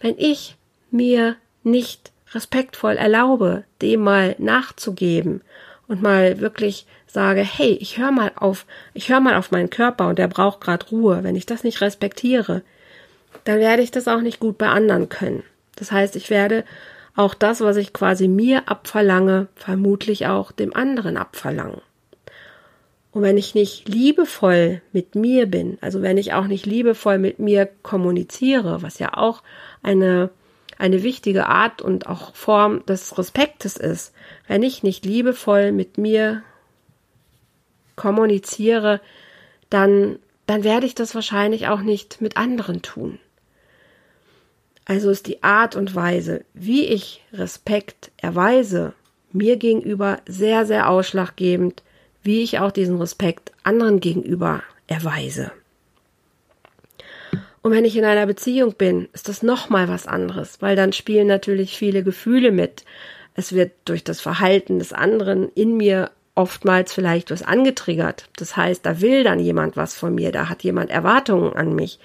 Wenn 0.00 0.18
ich 0.18 0.56
mir 0.90 1.36
nicht 1.62 2.12
respektvoll 2.34 2.96
erlaube, 2.96 3.64
dem 3.80 4.00
mal 4.00 4.36
nachzugeben 4.38 5.40
und 5.88 6.02
mal 6.02 6.40
wirklich 6.40 6.86
sage, 7.06 7.40
hey, 7.42 7.78
ich 7.80 7.98
höre 7.98 8.10
mal 8.10 8.32
auf, 8.36 8.66
ich 8.92 9.08
höre 9.08 9.20
mal 9.20 9.36
auf 9.36 9.50
meinen 9.50 9.70
Körper 9.70 10.08
und 10.08 10.18
der 10.18 10.28
braucht 10.28 10.60
gerade 10.60 10.86
Ruhe, 10.86 11.22
wenn 11.22 11.36
ich 11.36 11.46
das 11.46 11.64
nicht 11.64 11.80
respektiere, 11.80 12.62
dann 13.44 13.58
werde 13.58 13.82
ich 13.82 13.90
das 13.90 14.08
auch 14.08 14.20
nicht 14.20 14.40
gut 14.40 14.58
bei 14.58 14.68
anderen 14.68 15.08
können. 15.08 15.42
Das 15.76 15.92
heißt, 15.92 16.16
ich 16.16 16.30
werde 16.30 16.64
auch 17.14 17.34
das, 17.34 17.60
was 17.60 17.76
ich 17.76 17.92
quasi 17.92 18.28
mir 18.28 18.68
abverlange, 18.68 19.48
vermutlich 19.54 20.26
auch 20.26 20.52
dem 20.52 20.74
anderen 20.74 21.16
abverlangen. 21.16 21.80
Und 23.12 23.22
wenn 23.22 23.38
ich 23.38 23.54
nicht 23.54 23.88
liebevoll 23.88 24.82
mit 24.92 25.14
mir 25.14 25.46
bin, 25.46 25.78
also 25.80 26.02
wenn 26.02 26.18
ich 26.18 26.34
auch 26.34 26.46
nicht 26.46 26.66
liebevoll 26.66 27.16
mit 27.16 27.38
mir 27.38 27.66
kommuniziere, 27.82 28.82
was 28.82 28.98
ja 28.98 29.16
auch 29.16 29.42
eine, 29.82 30.28
eine 30.76 31.02
wichtige 31.02 31.46
Art 31.46 31.80
und 31.80 32.06
auch 32.08 32.34
Form 32.34 32.84
des 32.84 33.16
Respektes 33.16 33.78
ist, 33.78 34.12
wenn 34.46 34.62
ich 34.62 34.82
nicht 34.82 35.04
liebevoll 35.04 35.72
mit 35.72 35.98
mir 35.98 36.42
kommuniziere, 37.96 39.00
dann, 39.70 40.18
dann 40.46 40.64
werde 40.64 40.86
ich 40.86 40.94
das 40.94 41.14
wahrscheinlich 41.14 41.68
auch 41.68 41.80
nicht 41.80 42.20
mit 42.20 42.36
anderen 42.36 42.82
tun. 42.82 43.18
Also 44.84 45.10
ist 45.10 45.26
die 45.26 45.42
Art 45.42 45.74
und 45.74 45.94
Weise, 45.94 46.44
wie 46.54 46.84
ich 46.84 47.24
Respekt 47.32 48.12
erweise, 48.18 48.92
mir 49.32 49.56
gegenüber 49.56 50.20
sehr, 50.26 50.64
sehr 50.64 50.88
ausschlaggebend 50.88 51.82
wie 52.26 52.42
ich 52.42 52.58
auch 52.58 52.72
diesen 52.72 52.98
Respekt 52.98 53.52
anderen 53.62 54.00
gegenüber 54.00 54.62
erweise. 54.88 55.52
Und 57.62 57.72
wenn 57.72 57.84
ich 57.84 57.96
in 57.96 58.04
einer 58.04 58.26
Beziehung 58.26 58.74
bin, 58.74 59.08
ist 59.12 59.28
das 59.28 59.42
nochmal 59.42 59.88
was 59.88 60.06
anderes, 60.06 60.60
weil 60.60 60.76
dann 60.76 60.92
spielen 60.92 61.26
natürlich 61.26 61.78
viele 61.78 62.02
Gefühle 62.02 62.52
mit. 62.52 62.84
Es 63.36 63.52
wird 63.52 63.72
durch 63.84 64.02
das 64.02 64.20
Verhalten 64.20 64.78
des 64.78 64.92
anderen 64.92 65.50
in 65.50 65.76
mir 65.76 66.10
oftmals 66.34 66.92
vielleicht 66.92 67.30
was 67.30 67.42
angetriggert. 67.42 68.28
Das 68.36 68.56
heißt, 68.56 68.84
da 68.84 69.00
will 69.00 69.24
dann 69.24 69.40
jemand 69.40 69.76
was 69.76 69.94
von 69.94 70.14
mir, 70.14 70.32
da 70.32 70.48
hat 70.48 70.64
jemand 70.64 70.90
Erwartungen 70.90 71.52
an 71.54 71.74
mich. 71.74 71.98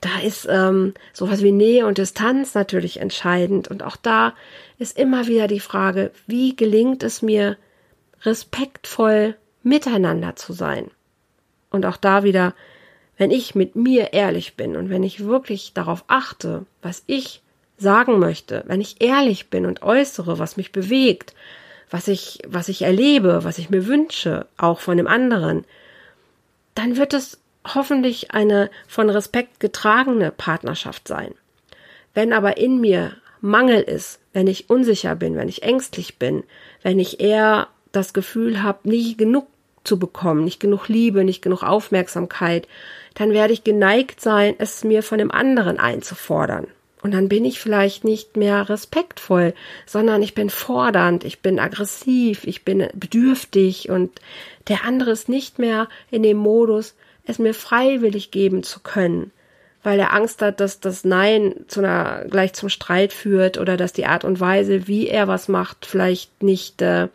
Da 0.00 0.20
ist 0.24 0.46
ähm, 0.48 0.94
sowas 1.12 1.42
wie 1.42 1.52
Nähe 1.52 1.86
und 1.86 1.98
Distanz 1.98 2.54
natürlich 2.54 3.00
entscheidend. 3.00 3.68
Und 3.68 3.82
auch 3.82 3.96
da 3.96 4.34
ist 4.78 4.96
immer 4.96 5.26
wieder 5.26 5.48
die 5.48 5.60
Frage, 5.60 6.12
wie 6.26 6.54
gelingt 6.54 7.02
es 7.02 7.20
mir, 7.20 7.56
respektvoll 8.22 9.36
miteinander 9.62 10.36
zu 10.36 10.52
sein. 10.52 10.90
Und 11.70 11.84
auch 11.84 11.96
da 11.96 12.22
wieder, 12.22 12.54
wenn 13.16 13.30
ich 13.30 13.54
mit 13.54 13.74
mir 13.74 14.12
ehrlich 14.12 14.54
bin 14.54 14.76
und 14.76 14.88
wenn 14.90 15.02
ich 15.02 15.24
wirklich 15.24 15.72
darauf 15.74 16.04
achte, 16.08 16.64
was 16.80 17.02
ich 17.06 17.42
sagen 17.78 18.18
möchte, 18.18 18.64
wenn 18.66 18.80
ich 18.80 19.00
ehrlich 19.00 19.50
bin 19.50 19.64
und 19.64 19.82
äußere, 19.82 20.38
was 20.38 20.56
mich 20.56 20.72
bewegt, 20.72 21.34
was 21.90 22.08
ich, 22.08 22.40
was 22.46 22.68
ich 22.68 22.82
erlebe, 22.82 23.44
was 23.44 23.58
ich 23.58 23.70
mir 23.70 23.86
wünsche, 23.86 24.46
auch 24.56 24.80
von 24.80 24.96
dem 24.96 25.06
anderen, 25.06 25.64
dann 26.74 26.96
wird 26.96 27.14
es 27.14 27.38
hoffentlich 27.74 28.32
eine 28.32 28.70
von 28.86 29.10
Respekt 29.10 29.60
getragene 29.60 30.30
Partnerschaft 30.30 31.08
sein. 31.08 31.34
Wenn 32.14 32.32
aber 32.32 32.56
in 32.56 32.80
mir 32.80 33.12
Mangel 33.40 33.80
ist, 33.80 34.20
wenn 34.32 34.46
ich 34.46 34.70
unsicher 34.70 35.14
bin, 35.14 35.36
wenn 35.36 35.48
ich 35.48 35.62
ängstlich 35.62 36.18
bin, 36.18 36.44
wenn 36.82 36.98
ich 36.98 37.20
eher 37.20 37.68
das 37.92 38.12
Gefühl 38.12 38.62
habe, 38.62 38.88
nicht 38.88 39.18
genug 39.18 39.46
zu 39.84 39.98
bekommen, 39.98 40.44
nicht 40.44 40.60
genug 40.60 40.88
Liebe, 40.88 41.24
nicht 41.24 41.42
genug 41.42 41.62
Aufmerksamkeit, 41.62 42.68
dann 43.14 43.32
werde 43.32 43.52
ich 43.52 43.64
geneigt 43.64 44.20
sein, 44.20 44.54
es 44.58 44.84
mir 44.84 45.02
von 45.02 45.18
dem 45.18 45.30
anderen 45.30 45.78
einzufordern. 45.78 46.66
Und 47.02 47.12
dann 47.14 47.28
bin 47.28 47.44
ich 47.44 47.60
vielleicht 47.60 48.04
nicht 48.04 48.36
mehr 48.36 48.68
respektvoll, 48.68 49.54
sondern 49.86 50.22
ich 50.22 50.34
bin 50.34 50.50
fordernd, 50.50 51.24
ich 51.24 51.40
bin 51.40 51.60
aggressiv, 51.60 52.44
ich 52.44 52.64
bin 52.64 52.88
bedürftig 52.94 53.88
und 53.88 54.20
der 54.66 54.84
andere 54.84 55.12
ist 55.12 55.28
nicht 55.28 55.58
mehr 55.58 55.88
in 56.10 56.22
dem 56.22 56.36
Modus, 56.36 56.94
es 57.24 57.38
mir 57.38 57.54
freiwillig 57.54 58.30
geben 58.30 58.62
zu 58.62 58.80
können, 58.80 59.30
weil 59.82 60.00
er 60.00 60.12
Angst 60.12 60.42
hat, 60.42 60.60
dass 60.60 60.80
das 60.80 61.04
Nein 61.04 61.54
zu 61.68 61.80
einer 61.80 62.24
gleich 62.28 62.54
zum 62.54 62.68
Streit 62.68 63.12
führt 63.12 63.58
oder 63.58 63.76
dass 63.76 63.92
die 63.92 64.06
Art 64.06 64.24
und 64.24 64.40
Weise, 64.40 64.88
wie 64.88 65.08
er 65.08 65.28
was 65.28 65.46
macht, 65.46 65.86
vielleicht 65.86 66.42
nicht 66.42 66.82
äh, 66.82 67.08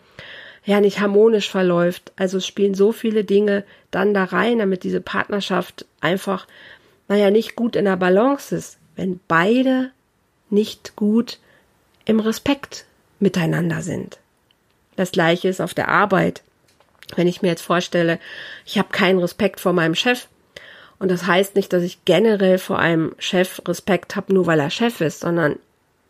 ja 0.65 0.79
nicht 0.79 0.99
harmonisch 0.99 1.49
verläuft. 1.49 2.13
Also 2.15 2.37
es 2.37 2.47
spielen 2.47 2.73
so 2.73 2.91
viele 2.91 3.23
Dinge 3.23 3.63
dann 3.91 4.13
da 4.13 4.23
rein, 4.23 4.59
damit 4.59 4.83
diese 4.83 5.01
Partnerschaft 5.01 5.85
einfach, 5.99 6.47
naja, 7.07 7.31
nicht 7.31 7.55
gut 7.55 7.75
in 7.75 7.85
der 7.85 7.97
Balance 7.97 8.55
ist, 8.55 8.77
wenn 8.95 9.19
beide 9.27 9.91
nicht 10.49 10.95
gut 10.95 11.39
im 12.05 12.19
Respekt 12.19 12.85
miteinander 13.19 13.81
sind. 13.81 14.19
Das 14.95 15.11
gleiche 15.11 15.47
ist 15.47 15.61
auf 15.61 15.73
der 15.73 15.87
Arbeit. 15.87 16.43
Wenn 17.15 17.27
ich 17.27 17.41
mir 17.41 17.49
jetzt 17.49 17.61
vorstelle, 17.61 18.19
ich 18.65 18.77
habe 18.77 18.89
keinen 18.89 19.19
Respekt 19.19 19.59
vor 19.59 19.73
meinem 19.73 19.95
Chef, 19.95 20.27
und 20.99 21.09
das 21.09 21.27
heißt 21.27 21.55
nicht, 21.55 21.73
dass 21.73 21.83
ich 21.83 22.05
generell 22.05 22.57
vor 22.57 22.79
einem 22.79 23.13
Chef 23.17 23.61
Respekt 23.67 24.15
habe, 24.15 24.33
nur 24.33 24.45
weil 24.45 24.59
er 24.59 24.69
Chef 24.69 25.01
ist, 25.01 25.19
sondern 25.19 25.57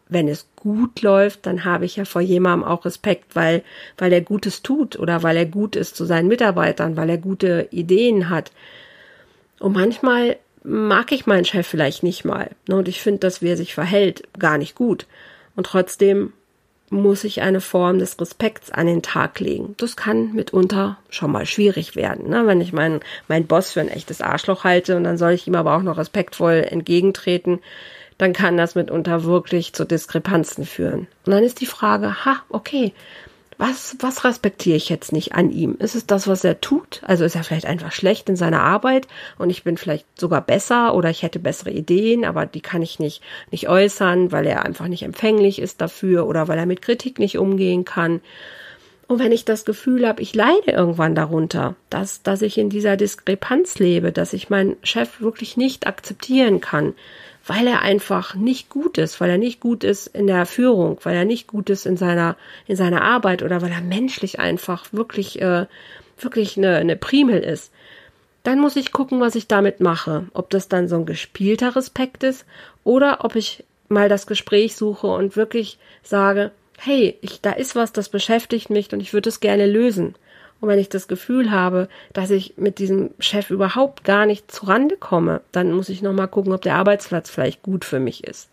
wenn 0.07 0.27
es 0.27 0.45
gut 0.55 1.01
läuft, 1.01 1.45
dann 1.45 1.65
habe 1.65 1.85
ich 1.85 1.95
ja 1.95 2.05
vor 2.05 2.21
jemandem 2.21 2.67
auch 2.67 2.85
Respekt, 2.85 3.35
weil, 3.35 3.63
weil 3.97 4.13
er 4.13 4.21
Gutes 4.21 4.61
tut 4.61 4.99
oder 4.99 5.23
weil 5.23 5.35
er 5.35 5.45
gut 5.45 5.75
ist 5.75 5.95
zu 5.95 6.05
seinen 6.05 6.27
Mitarbeitern, 6.27 6.95
weil 6.95 7.09
er 7.09 7.17
gute 7.17 7.67
Ideen 7.71 8.29
hat. 8.29 8.51
Und 9.59 9.73
manchmal 9.73 10.37
mag 10.63 11.11
ich 11.11 11.25
meinen 11.25 11.45
Chef 11.45 11.67
vielleicht 11.67 12.03
nicht 12.03 12.25
mal. 12.25 12.51
Ne, 12.67 12.75
und 12.75 12.87
ich 12.87 13.01
finde, 13.01 13.19
dass 13.19 13.41
wie 13.41 13.49
er 13.49 13.57
sich 13.57 13.73
verhält, 13.73 14.23
gar 14.37 14.57
nicht 14.57 14.75
gut. 14.75 15.07
Und 15.55 15.65
trotzdem 15.65 16.33
muss 16.89 17.23
ich 17.23 17.41
eine 17.41 17.61
Form 17.61 17.97
des 17.97 18.19
Respekts 18.19 18.69
an 18.69 18.85
den 18.85 19.01
Tag 19.01 19.39
legen. 19.39 19.73
Das 19.77 19.95
kann 19.95 20.33
mitunter 20.33 20.97
schon 21.09 21.31
mal 21.31 21.45
schwierig 21.45 21.95
werden, 21.95 22.29
ne? 22.29 22.45
wenn 22.45 22.61
ich 22.61 22.71
meinen 22.71 22.99
mein 23.27 23.47
Boss 23.47 23.71
für 23.71 23.81
ein 23.81 23.89
echtes 23.89 24.21
Arschloch 24.21 24.63
halte 24.63 24.95
und 24.95 25.03
dann 25.03 25.17
soll 25.17 25.31
ich 25.31 25.47
ihm 25.47 25.55
aber 25.55 25.75
auch 25.75 25.81
noch 25.81 25.97
respektvoll 25.97 26.65
entgegentreten 26.69 27.59
dann 28.17 28.33
kann 28.33 28.57
das 28.57 28.75
mitunter 28.75 29.23
wirklich 29.23 29.73
zu 29.73 29.85
Diskrepanzen 29.85 30.65
führen. 30.65 31.07
Und 31.25 31.31
dann 31.31 31.43
ist 31.43 31.61
die 31.61 31.65
Frage, 31.65 32.25
ha, 32.25 32.37
okay, 32.49 32.93
was, 33.57 33.95
was 33.99 34.23
respektiere 34.23 34.77
ich 34.77 34.89
jetzt 34.89 35.11
nicht 35.11 35.33
an 35.33 35.51
ihm? 35.51 35.75
Ist 35.79 35.95
es 35.95 36.05
das, 36.05 36.27
was 36.27 36.43
er 36.43 36.61
tut? 36.61 37.01
Also 37.03 37.23
ist 37.23 37.35
er 37.35 37.43
vielleicht 37.43 37.65
einfach 37.65 37.91
schlecht 37.91 38.29
in 38.29 38.35
seiner 38.35 38.61
Arbeit 38.61 39.07
und 39.37 39.49
ich 39.49 39.63
bin 39.63 39.77
vielleicht 39.77 40.05
sogar 40.19 40.41
besser 40.41 40.95
oder 40.95 41.09
ich 41.09 41.23
hätte 41.23 41.39
bessere 41.39 41.71
Ideen, 41.71 42.25
aber 42.25 42.45
die 42.45 42.61
kann 42.61 42.81
ich 42.81 42.99
nicht, 42.99 43.21
nicht 43.51 43.69
äußern, 43.69 44.31
weil 44.31 44.45
er 44.45 44.65
einfach 44.65 44.87
nicht 44.87 45.03
empfänglich 45.03 45.59
ist 45.59 45.81
dafür 45.81 46.27
oder 46.27 46.47
weil 46.47 46.57
er 46.57 46.65
mit 46.65 46.81
Kritik 46.81 47.19
nicht 47.19 47.37
umgehen 47.37 47.85
kann. 47.85 48.21
Und 49.07 49.19
wenn 49.19 49.31
ich 49.31 49.45
das 49.45 49.65
Gefühl 49.65 50.07
habe, 50.07 50.21
ich 50.21 50.33
leide 50.33 50.71
irgendwann 50.71 51.13
darunter, 51.13 51.75
dass, 51.89 52.23
dass 52.23 52.41
ich 52.41 52.57
in 52.57 52.69
dieser 52.69 52.97
Diskrepanz 52.97 53.77
lebe, 53.77 54.11
dass 54.11 54.33
ich 54.33 54.49
meinen 54.49 54.77
Chef 54.81 55.21
wirklich 55.21 55.57
nicht 55.57 55.87
akzeptieren 55.87 56.61
kann, 56.61 56.93
weil 57.45 57.67
er 57.67 57.81
einfach 57.81 58.35
nicht 58.35 58.69
gut 58.69 58.97
ist, 58.97 59.19
weil 59.19 59.29
er 59.29 59.37
nicht 59.37 59.59
gut 59.59 59.83
ist 59.83 60.07
in 60.07 60.27
der 60.27 60.45
Führung, 60.45 60.97
weil 61.03 61.15
er 61.15 61.25
nicht 61.25 61.47
gut 61.47 61.69
ist 61.69 61.85
in 61.85 61.97
seiner, 61.97 62.37
in 62.67 62.75
seiner 62.75 63.01
Arbeit 63.01 63.43
oder 63.43 63.61
weil 63.61 63.71
er 63.71 63.81
menschlich 63.81 64.39
einfach 64.39 64.93
wirklich, 64.93 65.41
äh, 65.41 65.65
wirklich 66.17 66.57
eine, 66.57 66.77
eine 66.77 66.95
Primel 66.95 67.39
ist. 67.39 67.71
Dann 68.43 68.59
muss 68.59 68.75
ich 68.75 68.91
gucken, 68.91 69.19
was 69.19 69.35
ich 69.35 69.47
damit 69.47 69.81
mache. 69.81 70.27
Ob 70.33 70.49
das 70.49 70.69
dann 70.69 70.87
so 70.87 70.95
ein 70.95 71.05
gespielter 71.05 71.75
Respekt 71.75 72.23
ist 72.23 72.45
oder 72.83 73.25
ob 73.25 73.35
ich 73.35 73.63
mal 73.89 74.09
das 74.09 74.25
Gespräch 74.25 74.75
suche 74.75 75.07
und 75.07 75.35
wirklich 75.35 75.77
sage, 76.01 76.51
hey, 76.79 77.17
ich, 77.21 77.41
da 77.41 77.51
ist 77.51 77.75
was, 77.75 77.91
das 77.93 78.09
beschäftigt 78.09 78.69
mich 78.69 78.91
und 78.93 79.01
ich 79.01 79.13
würde 79.13 79.29
es 79.29 79.39
gerne 79.39 79.65
lösen. 79.65 80.15
Und 80.63 80.69
wenn 80.69 80.79
ich 80.79 80.87
das 80.87 81.09
Gefühl 81.09 81.51
habe, 81.51 81.89
dass 82.13 82.29
ich 82.31 82.53
mit 82.55 82.79
diesem 82.79 83.09
Chef 83.19 83.49
überhaupt 83.49 84.05
gar 84.05 84.25
nicht 84.25 84.49
zurande 84.49 84.95
komme, 84.95 85.41
dann 85.51 85.73
muss 85.73 85.89
ich 85.89 86.01
nochmal 86.01 86.29
gucken, 86.29 86.53
ob 86.53 86.61
der 86.61 86.75
Arbeitsplatz 86.75 87.29
vielleicht 87.29 87.63
gut 87.63 87.83
für 87.83 87.99
mich 87.99 88.23
ist. 88.23 88.47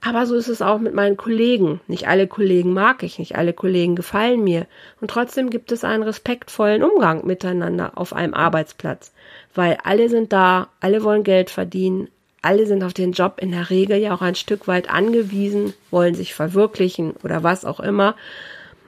Aber 0.00 0.26
so 0.26 0.36
ist 0.36 0.46
es 0.46 0.62
auch 0.62 0.78
mit 0.78 0.94
meinen 0.94 1.16
Kollegen. 1.16 1.80
Nicht 1.88 2.06
alle 2.06 2.28
Kollegen 2.28 2.72
mag 2.72 3.02
ich, 3.02 3.18
nicht 3.18 3.34
alle 3.34 3.52
Kollegen 3.52 3.96
gefallen 3.96 4.44
mir. 4.44 4.68
Und 5.00 5.10
trotzdem 5.10 5.50
gibt 5.50 5.72
es 5.72 5.82
einen 5.82 6.04
respektvollen 6.04 6.84
Umgang 6.84 7.26
miteinander 7.26 7.98
auf 7.98 8.12
einem 8.12 8.34
Arbeitsplatz. 8.34 9.12
Weil 9.56 9.76
alle 9.82 10.08
sind 10.08 10.32
da, 10.32 10.68
alle 10.78 11.02
wollen 11.02 11.24
Geld 11.24 11.50
verdienen, 11.50 12.06
alle 12.42 12.64
sind 12.64 12.84
auf 12.84 12.94
den 12.94 13.10
Job 13.10 13.38
in 13.40 13.50
der 13.50 13.70
Regel 13.70 13.96
ja 13.96 14.14
auch 14.14 14.22
ein 14.22 14.36
Stück 14.36 14.68
weit 14.68 14.88
angewiesen, 14.88 15.74
wollen 15.90 16.14
sich 16.14 16.32
verwirklichen 16.32 17.14
oder 17.24 17.42
was 17.42 17.64
auch 17.64 17.80
immer. 17.80 18.14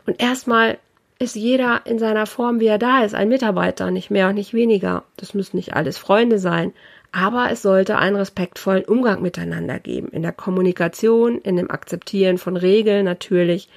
Und 0.06 0.22
erstmal 0.22 0.78
ist 1.22 1.36
jeder 1.36 1.82
in 1.84 1.98
seiner 1.98 2.24
Form, 2.24 2.60
wie 2.60 2.66
er 2.66 2.78
da 2.78 3.04
ist, 3.04 3.14
ein 3.14 3.28
Mitarbeiter, 3.28 3.90
nicht 3.90 4.10
mehr 4.10 4.28
und 4.28 4.36
nicht 4.36 4.54
weniger. 4.54 5.04
Das 5.18 5.34
müssen 5.34 5.58
nicht 5.58 5.74
alles 5.74 5.98
Freunde 5.98 6.38
sein, 6.38 6.72
aber 7.12 7.50
es 7.50 7.60
sollte 7.60 7.98
einen 7.98 8.16
respektvollen 8.16 8.86
Umgang 8.86 9.20
miteinander 9.20 9.78
geben. 9.78 10.08
In 10.08 10.22
der 10.22 10.32
Kommunikation, 10.32 11.38
in 11.38 11.56
dem 11.56 11.70
Akzeptieren 11.70 12.38
von 12.38 12.56
Regeln 12.56 13.04
natürlich. 13.04 13.68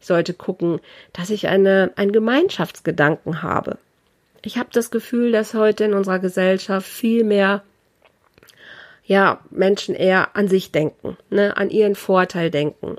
Ich 0.00 0.06
sollte 0.06 0.32
gucken, 0.32 0.78
dass 1.12 1.30
ich 1.30 1.48
eine, 1.48 1.90
einen 1.96 2.12
Gemeinschaftsgedanken 2.12 3.42
habe. 3.42 3.78
Ich 4.42 4.56
habe 4.56 4.68
das 4.72 4.92
Gefühl, 4.92 5.32
dass 5.32 5.54
heute 5.54 5.84
in 5.84 5.94
unserer 5.94 6.20
Gesellschaft 6.20 6.86
viel 6.86 7.24
mehr 7.24 7.64
ja, 9.04 9.40
Menschen 9.50 9.96
eher 9.96 10.36
an 10.36 10.46
sich 10.46 10.70
denken, 10.70 11.16
ne, 11.30 11.56
an 11.56 11.68
ihren 11.68 11.96
Vorteil 11.96 12.52
denken 12.52 12.96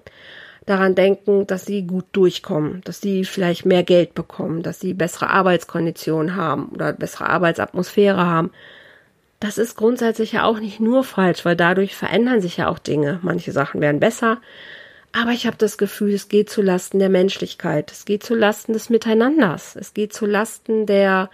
daran 0.66 0.96
denken, 0.96 1.46
dass 1.48 1.66
sie 1.66 1.86
gut 1.86 2.06
durchkommen, 2.14 2.82
dass 2.86 3.02
sie 3.02 3.26
vielleicht 3.26 3.66
mehr 3.66 3.84
Geld 3.84 4.14
bekommen, 4.16 4.64
dass 4.64 4.80
sie 4.80 4.94
bessere 4.94 5.30
Arbeitskonditionen 5.30 6.36
haben 6.36 6.70
oder 6.70 6.94
bessere 6.94 7.30
Arbeitsatmosphäre 7.30 8.26
haben. 8.26 8.52
Das 9.40 9.58
ist 9.58 9.76
grundsätzlich 9.76 10.32
ja 10.32 10.46
auch 10.46 10.60
nicht 10.60 10.80
nur 10.80 11.04
falsch, 11.04 11.44
weil 11.44 11.58
dadurch 11.58 11.96
verändern 11.96 12.42
sich 12.42 12.58
ja 12.58 12.70
auch 12.70 12.80
Dinge. 12.80 13.20
Manche 13.24 13.52
Sachen 13.52 13.82
werden 13.82 14.00
besser, 14.00 14.40
aber 15.12 15.32
ich 15.32 15.46
habe 15.46 15.58
das 15.58 15.78
Gefühl, 15.78 16.14
es 16.14 16.30
geht 16.30 16.50
zu 16.50 16.62
Lasten 16.62 17.00
der 17.00 17.10
Menschlichkeit, 17.10 17.92
es 17.92 18.06
geht 18.06 18.24
zu 18.24 18.34
Lasten 18.34 18.74
des 18.74 18.90
Miteinanders, 18.90 19.76
es 19.76 19.94
geht 19.94 20.14
zu 20.14 20.26
Lasten 20.26 20.86
der, 20.86 21.30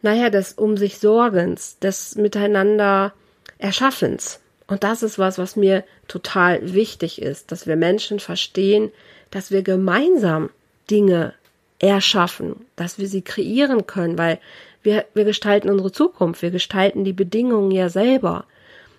naja, 0.00 0.30
des 0.30 0.52
um 0.52 0.76
sich 0.76 0.98
Sorgens, 0.98 1.78
des 1.80 2.14
Miteinander 2.14 3.12
Erschaffens. 3.58 4.40
Und 4.66 4.82
das 4.82 5.02
ist 5.02 5.18
was, 5.18 5.38
was 5.38 5.56
mir 5.56 5.84
total 6.08 6.72
wichtig 6.72 7.20
ist, 7.20 7.52
dass 7.52 7.66
wir 7.66 7.76
Menschen 7.76 8.20
verstehen, 8.20 8.90
dass 9.30 9.50
wir 9.50 9.62
gemeinsam 9.62 10.50
Dinge 10.90 11.34
erschaffen, 11.78 12.64
dass 12.76 12.98
wir 12.98 13.08
sie 13.08 13.22
kreieren 13.22 13.86
können, 13.86 14.16
weil 14.16 14.38
wir, 14.82 15.04
wir 15.14 15.24
gestalten 15.24 15.70
unsere 15.70 15.92
Zukunft, 15.92 16.42
wir 16.42 16.50
gestalten 16.50 17.04
die 17.04 17.12
Bedingungen 17.12 17.70
ja 17.70 17.88
selber. 17.88 18.44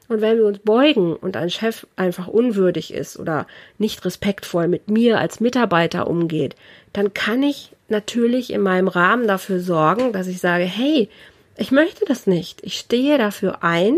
Und 0.07 0.21
wenn 0.21 0.37
wir 0.37 0.45
uns 0.45 0.59
beugen 0.59 1.15
und 1.15 1.35
ein 1.35 1.49
Chef 1.49 1.87
einfach 1.95 2.27
unwürdig 2.27 2.93
ist 2.93 3.17
oder 3.17 3.47
nicht 3.79 4.05
respektvoll 4.05 4.67
mit 4.67 4.87
mir 4.87 5.19
als 5.19 5.39
Mitarbeiter 5.39 6.07
umgeht, 6.07 6.55
dann 6.93 7.13
kann 7.13 7.41
ich 7.41 7.71
natürlich 7.89 8.53
in 8.53 8.61
meinem 8.61 8.87
Rahmen 8.87 9.27
dafür 9.27 9.59
sorgen, 9.59 10.11
dass 10.11 10.27
ich 10.27 10.39
sage, 10.39 10.63
hey, 10.63 11.09
ich 11.57 11.71
möchte 11.71 12.05
das 12.05 12.27
nicht. 12.27 12.63
Ich 12.63 12.77
stehe 12.77 13.17
dafür 13.17 13.63
ein, 13.63 13.97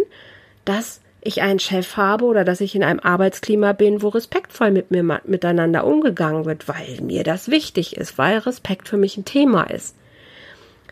dass 0.63 1.01
ich 1.21 1.41
einen 1.41 1.59
Chef 1.59 1.97
habe 1.97 2.25
oder 2.25 2.43
dass 2.45 2.61
ich 2.61 2.75
in 2.75 2.83
einem 2.83 2.99
Arbeitsklima 2.99 3.73
bin, 3.73 4.01
wo 4.01 4.09
respektvoll 4.09 4.71
mit 4.71 4.91
mir 4.91 5.03
miteinander 5.25 5.85
umgegangen 5.85 6.45
wird, 6.45 6.67
weil 6.67 7.01
mir 7.01 7.23
das 7.23 7.49
wichtig 7.49 7.97
ist, 7.97 8.17
weil 8.17 8.37
Respekt 8.39 8.87
für 8.87 8.97
mich 8.97 9.17
ein 9.17 9.25
Thema 9.25 9.63
ist. 9.63 9.95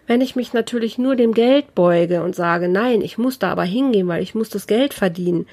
Wenn 0.08 0.22
ich 0.22 0.36
mich 0.36 0.54
natürlich 0.54 0.98
nur 0.98 1.16
dem 1.16 1.34
Geld 1.34 1.74
beuge 1.74 2.22
und 2.22 2.36
sage, 2.36 2.68
nein, 2.68 3.02
ich 3.02 3.18
muss 3.18 3.40
da 3.40 3.52
aber 3.52 3.64
hingehen, 3.64 4.08
weil 4.08 4.22
ich 4.22 4.36
muss 4.36 4.50
das 4.50 4.68
Geld 4.68 4.94
verdienen 4.94 5.48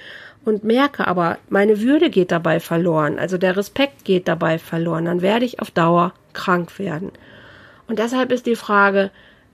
und 0.45 0.65
merke 0.65 1.07
aber, 1.07 1.39
meine 1.49 1.81
Würde 1.81 2.11
geht 2.11 2.33
dabei 2.33 2.61
verloren, 2.61 3.19
also 3.19 3.39
der 3.39 3.57
Respekt 3.57 4.05
geht 4.05 4.29
dabei 4.29 4.59
verloren, 4.59 5.07
dann 5.07 5.23
werde 5.23 5.47
ich 5.47 5.61
auf 5.61 5.71
Dauer 5.71 6.13
krank 6.35 6.79
werden. 6.79 7.13
Und 7.89 7.99
deshalb 7.99 8.31
ist 8.33 8.47
die 8.47 8.57
Frage, 8.57 9.11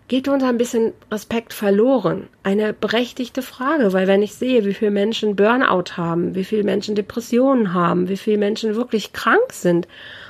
geht 0.09 0.27
uns 0.27 0.43
ein 0.43 0.59
bisschen 0.59 0.93
Respekt 1.13 1.53
verloren? 1.53 2.29
Eine 2.43 2.73
berechtigte 2.73 3.43
Frage, 3.43 3.93
weil 3.93 4.07
wenn 4.07 4.23
ich 4.23 4.35
sehe, 4.35 4.65
wie 4.65 4.75
viele 4.75 4.91
Menschen 4.91 5.37
Burnout 5.37 5.97
haben, 5.97 6.35
wie 6.35 6.45
viele 6.45 6.65
Menschen 6.65 6.95
Depressionen 6.95 7.75
haben, 7.75 8.09
wie 8.09 8.17
viele 8.17 8.39
Menschen 8.39 8.75
wirklich 8.75 9.13
krank 9.13 9.53
sind 9.53 9.87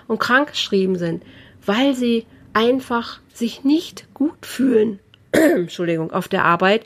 und 0.08 0.18
krankgeschrieben 0.18 0.96
sind, 0.96 1.22
weil 1.64 1.94
sie 1.94 2.26
einfach 2.52 3.20
sich 3.32 3.64
nicht 3.64 4.12
gut 4.14 4.44
fühlen, 4.44 4.98
Entschuldigung, 5.32 6.10
auf 6.10 6.28
der 6.28 6.44
Arbeit, 6.44 6.84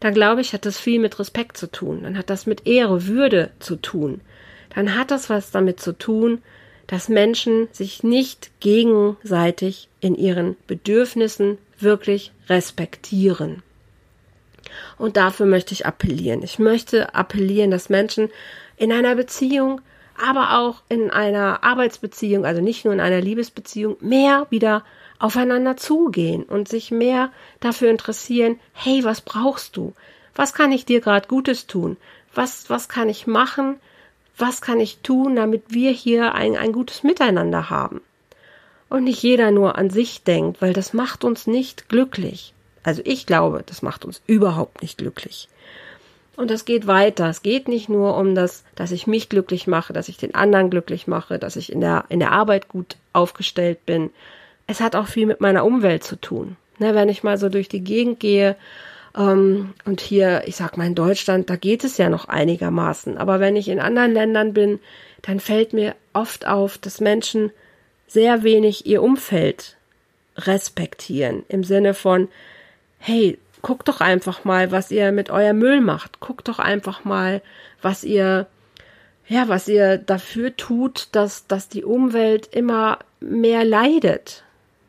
dann 0.00 0.14
glaube 0.14 0.40
ich, 0.40 0.52
hat 0.52 0.64
das 0.64 0.78
viel 0.78 1.00
mit 1.00 1.18
Respekt 1.18 1.56
zu 1.56 1.70
tun. 1.70 2.04
Dann 2.04 2.16
hat 2.16 2.30
das 2.30 2.46
mit 2.46 2.66
Ehre, 2.66 3.06
Würde 3.06 3.50
zu 3.58 3.76
tun. 3.76 4.20
Dann 4.74 4.96
hat 4.96 5.10
das 5.10 5.28
was 5.28 5.50
damit 5.50 5.80
zu 5.80 5.96
tun, 5.96 6.40
dass 6.88 7.08
Menschen 7.08 7.68
sich 7.70 8.02
nicht 8.02 8.50
gegenseitig 8.60 9.88
in 10.00 10.16
ihren 10.16 10.56
Bedürfnissen 10.66 11.58
wirklich 11.78 12.32
respektieren. 12.48 13.62
Und 14.96 15.16
dafür 15.16 15.46
möchte 15.46 15.74
ich 15.74 15.86
appellieren. 15.86 16.42
Ich 16.42 16.58
möchte 16.58 17.14
appellieren, 17.14 17.70
dass 17.70 17.88
Menschen 17.88 18.30
in 18.76 18.90
einer 18.90 19.14
Beziehung, 19.14 19.80
aber 20.20 20.58
auch 20.58 20.82
in 20.88 21.10
einer 21.10 21.62
Arbeitsbeziehung, 21.62 22.44
also 22.44 22.60
nicht 22.60 22.84
nur 22.84 22.94
in 22.94 23.00
einer 23.00 23.20
Liebesbeziehung, 23.20 23.96
mehr 24.00 24.46
wieder 24.50 24.84
aufeinander 25.18 25.76
zugehen 25.76 26.44
und 26.44 26.68
sich 26.68 26.90
mehr 26.90 27.30
dafür 27.60 27.90
interessieren, 27.90 28.58
hey, 28.72 29.04
was 29.04 29.20
brauchst 29.20 29.76
du? 29.76 29.92
Was 30.34 30.54
kann 30.54 30.72
ich 30.72 30.84
dir 30.84 31.00
gerade 31.00 31.28
Gutes 31.28 31.66
tun? 31.66 31.96
Was, 32.34 32.70
was 32.70 32.88
kann 32.88 33.08
ich 33.08 33.26
machen? 33.26 33.76
Was 34.38 34.60
kann 34.60 34.80
ich 34.80 34.98
tun, 34.98 35.36
damit 35.36 35.64
wir 35.68 35.90
hier 35.90 36.34
ein, 36.34 36.56
ein 36.56 36.72
gutes 36.72 37.02
Miteinander 37.02 37.70
haben? 37.70 38.00
Und 38.88 39.04
nicht 39.04 39.22
jeder 39.22 39.50
nur 39.50 39.76
an 39.76 39.90
sich 39.90 40.22
denkt, 40.22 40.62
weil 40.62 40.72
das 40.72 40.94
macht 40.94 41.24
uns 41.24 41.46
nicht 41.46 41.88
glücklich. 41.88 42.54
Also 42.82 43.02
ich 43.04 43.26
glaube, 43.26 43.62
das 43.66 43.82
macht 43.82 44.04
uns 44.04 44.22
überhaupt 44.26 44.80
nicht 44.80 44.96
glücklich. 44.96 45.48
Und 46.36 46.52
das 46.52 46.64
geht 46.64 46.86
weiter. 46.86 47.28
Es 47.28 47.42
geht 47.42 47.66
nicht 47.66 47.88
nur 47.88 48.16
um 48.16 48.36
das, 48.36 48.62
dass 48.76 48.92
ich 48.92 49.08
mich 49.08 49.28
glücklich 49.28 49.66
mache, 49.66 49.92
dass 49.92 50.08
ich 50.08 50.16
den 50.16 50.36
anderen 50.36 50.70
glücklich 50.70 51.08
mache, 51.08 51.38
dass 51.38 51.56
ich 51.56 51.72
in 51.72 51.80
der, 51.80 52.04
in 52.08 52.20
der 52.20 52.30
Arbeit 52.30 52.68
gut 52.68 52.96
aufgestellt 53.12 53.84
bin, 53.84 54.10
es 54.68 54.80
hat 54.80 54.94
auch 54.94 55.08
viel 55.08 55.26
mit 55.26 55.40
meiner 55.40 55.64
Umwelt 55.64 56.04
zu 56.04 56.14
tun. 56.14 56.56
Ne, 56.78 56.94
wenn 56.94 57.08
ich 57.08 57.24
mal 57.24 57.38
so 57.38 57.48
durch 57.48 57.68
die 57.68 57.82
Gegend 57.82 58.20
gehe, 58.20 58.54
ähm, 59.18 59.74
und 59.84 60.00
hier, 60.00 60.44
ich 60.46 60.56
sag 60.56 60.76
mal 60.76 60.86
in 60.86 60.94
Deutschland, 60.94 61.50
da 61.50 61.56
geht 61.56 61.84
es 61.84 61.98
ja 61.98 62.08
noch 62.08 62.26
einigermaßen. 62.26 63.18
Aber 63.18 63.40
wenn 63.40 63.56
ich 63.56 63.68
in 63.68 63.80
anderen 63.80 64.12
Ländern 64.12 64.54
bin, 64.54 64.78
dann 65.22 65.40
fällt 65.40 65.72
mir 65.72 65.96
oft 66.12 66.46
auf, 66.46 66.78
dass 66.78 67.00
Menschen 67.00 67.50
sehr 68.06 68.42
wenig 68.44 68.86
ihr 68.86 69.02
Umfeld 69.02 69.76
respektieren. 70.36 71.44
Im 71.48 71.64
Sinne 71.64 71.94
von, 71.94 72.28
hey, 72.98 73.38
guckt 73.60 73.88
doch 73.88 74.00
einfach 74.00 74.44
mal, 74.44 74.70
was 74.70 74.90
ihr 74.92 75.10
mit 75.10 75.30
euer 75.30 75.52
Müll 75.52 75.80
macht. 75.80 76.20
Guckt 76.20 76.46
doch 76.46 76.60
einfach 76.60 77.04
mal, 77.04 77.42
was 77.82 78.04
ihr, 78.04 78.46
ja, 79.26 79.48
was 79.48 79.66
ihr 79.66 79.98
dafür 79.98 80.56
tut, 80.56 81.08
dass, 81.12 81.48
dass 81.48 81.68
die 81.68 81.84
Umwelt 81.84 82.46
immer 82.54 83.00
mehr 83.20 83.64
leidet 83.64 84.44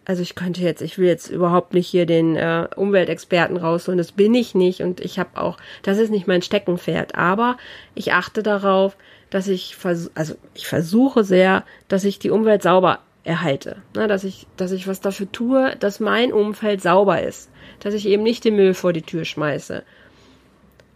also 0.10 0.24
ich 0.24 0.34
könnte 0.34 0.62
jetzt, 0.62 0.82
ich 0.82 0.98
will 0.98 1.08
jetzt 1.08 1.30
überhaupt 1.30 1.76
nicht 1.76 1.86
hier 1.86 2.08
den 2.08 2.36
äh, 2.36 2.68
Umweltexperten 2.76 3.58
rausholen, 3.58 4.00
das 4.00 4.12
bin 4.12 4.34
ich 4.34 4.56
nicht 4.56 4.82
und 4.82 5.02
ich 5.02 5.20
habe 5.20 5.40
auch, 5.40 5.58
das 5.84 6.00
ist 6.00 6.10
nicht 6.10 6.26
mein 6.26 6.42
Steckenpferd, 6.42 7.14
aber 7.14 7.58
ich 7.94 8.12
achte 8.12 8.42
darauf, 8.42 8.98
dass 9.30 9.48
ich 9.48 9.76
vers 9.76 10.10
also 10.16 10.34
ich 10.56 10.66
versuche 10.66 11.24
sehr, 11.24 11.64
dass 11.90 12.06
ich 12.06 12.18
die 12.18 12.32
Umwelt 12.32 12.64
sauber 12.64 13.02
erhalte, 13.24 13.84
ne, 13.96 14.08
dass 14.08 14.24
ich, 14.24 14.48
dass 14.58 14.72
ich 14.72 14.88
was 14.88 15.00
dafür 15.00 15.32
tue, 15.32 15.76
dass 15.80 16.00
mein 16.00 16.34
Umfeld 16.34 16.82
sauber 16.82 17.22
ist, 17.22 17.52
dass 17.80 17.94
ich 17.94 18.08
eben 18.08 18.24
nicht 18.24 18.44
den 18.44 18.56
Müll 18.56 18.74
vor 18.74 18.94
die 18.94 19.04
Tür 19.04 19.26
schmeiße. 19.26 19.84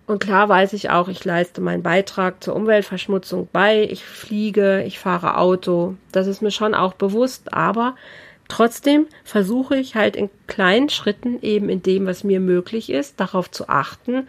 Und 0.08 0.22
klar 0.24 0.50
weiß 0.50 0.74
ich 0.74 0.90
auch, 0.90 1.08
ich 1.08 1.24
leiste 1.24 1.62
meinen 1.62 1.84
Beitrag 1.84 2.44
zur 2.44 2.56
Umweltverschmutzung 2.56 3.48
bei, 3.54 3.84
ich 3.84 4.04
fliege, 4.04 4.82
ich 4.82 4.98
fahre 4.98 5.38
Auto, 5.38 5.98
das 6.12 6.26
ist 6.26 6.42
mir 6.42 6.50
schon 6.50 6.74
auch 6.74 6.96
bewusst, 6.96 7.54
aber 7.54 7.96
Trotzdem 8.48 9.08
versuche 9.24 9.78
ich 9.78 9.96
halt 9.96 10.16
in 10.16 10.30
kleinen 10.48 10.90
Schritten 10.90 11.42
eben 11.42 11.70
in 11.70 11.82
dem, 11.82 12.06
was 12.06 12.24
mir 12.24 12.40
möglich 12.40 12.90
ist, 12.90 13.20
darauf 13.20 13.50
zu 13.50 13.70
achten, 13.70 14.28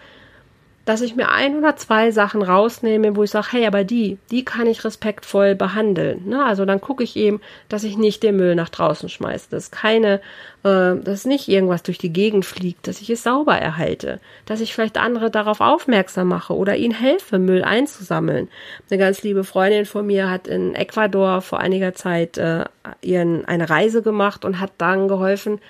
dass 0.85 1.01
ich 1.01 1.17
mir 1.17 1.31
ein 1.31 1.57
oder 1.57 1.77
zwei 1.77 2.11
Sachen 2.11 2.43
rausnehme, 2.43 3.17
wo 3.17 3.23
ich 3.23 3.31
sage, 3.31 3.49
hey, 3.53 3.67
aber 3.67 3.85
die, 3.85 4.19
die 4.31 4.45
kann 4.45 4.67
ich 4.67 4.85
respektvoll 4.85 5.55
behandeln. 5.55 6.29
Ne? 6.29 6.45
Also 6.45 6.65
dann 6.67 6.81
gucke 6.81 7.03
ich 7.03 7.17
eben, 7.17 7.41
dass 7.69 7.85
ich 7.85 7.97
nicht 7.97 8.23
den 8.23 8.37
Müll 8.37 8.55
nach 8.55 8.69
draußen 8.69 9.09
schmeiße, 9.09 9.49
dass 9.51 9.71
keine, 9.71 10.21
äh, 10.63 10.95
dass 10.97 11.25
nicht 11.25 11.49
irgendwas 11.49 11.83
durch 11.83 11.97
die 11.99 12.13
Gegend 12.13 12.45
fliegt, 12.45 12.87
dass 12.87 13.01
ich 13.01 13.09
es 13.09 13.23
sauber 13.23 13.57
erhalte, 13.57 14.21
dass 14.45 14.61
ich 14.61 14.75
vielleicht 14.75 14.99
andere 14.99 15.31
darauf 15.31 15.61
aufmerksam 15.61 16.29
mache 16.29 16.55
oder 16.55 16.77
ihnen 16.77 16.95
helfe, 16.95 17.39
Müll 17.39 17.65
einzusammeln. 17.65 18.49
Eine 18.91 18.99
ganz 18.99 19.23
liebe 19.23 19.45
Freundin 19.45 19.87
von 19.87 20.07
mir 20.07 20.31
hat 20.31 20.47
in 20.47 20.75
Ecuador 20.75 21.41
vor 21.41 21.61
einiger 21.61 21.95
Zeit 21.95 22.37
äh, 22.37 22.65
ihren 23.01 23.47
eine 23.47 23.71
Reise 23.71 24.03
gemacht 24.03 24.45
und 24.45 24.61
hat 24.61 24.73
dann 24.79 25.09
geholfen, 25.09 25.61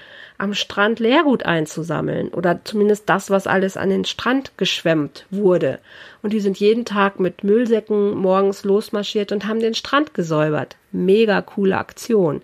am 0.45 0.53
Strand 0.53 1.01
Leergut 1.01 1.47
einzusammeln 1.47 2.29
oder 2.29 2.61
zumindest 2.65 3.09
das, 3.09 3.31
was 3.31 3.47
alles 3.47 3.79
an 3.79 3.89
den 3.89 4.05
Strand 4.05 4.53
geschwemmt 4.59 5.25
wurde. 5.31 5.79
Und 6.23 6.35
die 6.35 6.41
sind 6.41 6.59
jeden 6.59 6.85
Tag 6.85 7.19
mit 7.19 7.45
Müllsäcken 7.45 8.15
morgens 8.15 8.63
losmarschiert 8.63 9.33
und 9.33 9.47
haben 9.47 9.61
den 9.61 9.75
Strand 9.75 10.13
gesäubert. 10.13 10.77
Mega 10.93 11.41
coole 11.41 11.79
Aktion. 11.79 12.43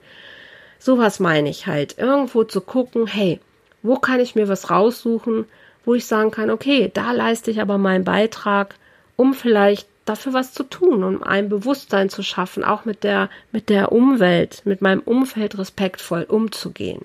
Sowas 0.78 1.20
meine 1.20 1.50
ich 1.50 1.66
halt. 1.66 1.98
Irgendwo 1.98 2.44
zu 2.44 2.62
gucken, 2.62 3.06
hey, 3.06 3.38
wo 3.82 3.96
kann 3.96 4.18
ich 4.18 4.34
mir 4.34 4.48
was 4.48 4.70
raussuchen, 4.70 5.44
wo 5.84 5.94
ich 5.94 6.06
sagen 6.06 6.30
kann, 6.30 6.48
okay, 6.48 6.90
da 6.92 7.12
leiste 7.12 7.50
ich 7.50 7.60
aber 7.60 7.76
meinen 7.76 8.04
Beitrag, 8.04 8.76
um 9.16 9.34
vielleicht 9.34 9.86
dafür 10.06 10.32
was 10.32 10.54
zu 10.54 10.64
tun, 10.64 11.04
um 11.04 11.22
ein 11.22 11.50
Bewusstsein 11.50 12.08
zu 12.08 12.22
schaffen, 12.22 12.64
auch 12.64 12.86
mit 12.86 13.04
der, 13.04 13.28
mit 13.52 13.68
der 13.68 13.92
Umwelt, 13.92 14.62
mit 14.64 14.80
meinem 14.80 15.00
Umfeld 15.00 15.58
respektvoll 15.58 16.22
umzugehen. 16.22 17.04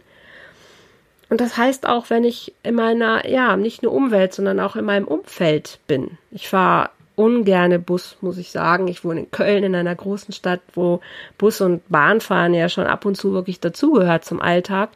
Und 1.35 1.41
das 1.41 1.57
heißt 1.57 1.85
auch, 1.85 2.09
wenn 2.09 2.23
ich 2.23 2.53
in 2.63 2.75
meiner, 2.75 3.27
ja, 3.27 3.57
nicht 3.57 3.83
nur 3.83 3.91
Umwelt, 3.91 4.33
sondern 4.33 4.61
auch 4.61 4.77
in 4.77 4.85
meinem 4.85 5.05
Umfeld 5.05 5.79
bin. 5.85 6.11
Ich 6.31 6.47
fahre 6.47 6.91
ungerne 7.15 7.77
Bus, 7.77 8.15
muss 8.21 8.37
ich 8.37 8.51
sagen. 8.51 8.87
Ich 8.87 9.03
wohne 9.03 9.19
in 9.19 9.31
Köln, 9.31 9.65
in 9.65 9.75
einer 9.75 9.95
großen 9.95 10.33
Stadt, 10.33 10.61
wo 10.75 11.01
Bus 11.37 11.59
und 11.59 11.81
Bahnfahren 11.89 12.53
ja 12.53 12.69
schon 12.69 12.87
ab 12.87 13.03
und 13.03 13.15
zu 13.15 13.33
wirklich 13.33 13.59
dazugehört 13.59 14.23
zum 14.23 14.41
Alltag. 14.41 14.91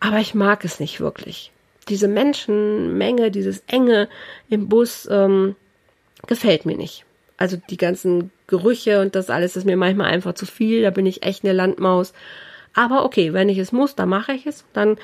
Aber 0.00 0.16
ich 0.16 0.34
mag 0.34 0.64
es 0.64 0.80
nicht 0.80 0.98
wirklich. 0.98 1.52
Diese 1.90 2.08
Menschenmenge, 2.08 3.30
dieses 3.30 3.62
Enge 3.66 4.08
im 4.48 4.70
Bus 4.70 5.06
ähm, 5.12 5.56
gefällt 6.26 6.64
mir 6.64 6.78
nicht. 6.78 7.04
Also 7.36 7.58
die 7.68 7.76
ganzen 7.76 8.30
Gerüche 8.46 9.02
und 9.02 9.14
das 9.14 9.28
alles 9.28 9.56
ist 9.56 9.66
mir 9.66 9.76
manchmal 9.76 10.10
einfach 10.10 10.32
zu 10.32 10.46
viel. 10.46 10.80
Da 10.80 10.88
bin 10.88 11.04
ich 11.04 11.22
echt 11.22 11.44
eine 11.44 11.52
Landmaus. 11.52 12.14
Aber 12.72 13.04
okay, 13.04 13.34
wenn 13.34 13.50
ich 13.50 13.58
es 13.58 13.72
muss, 13.72 13.94
dann 13.94 14.08
mache 14.08 14.32
ich 14.32 14.46
es. 14.46 14.64
Dann 14.72 14.96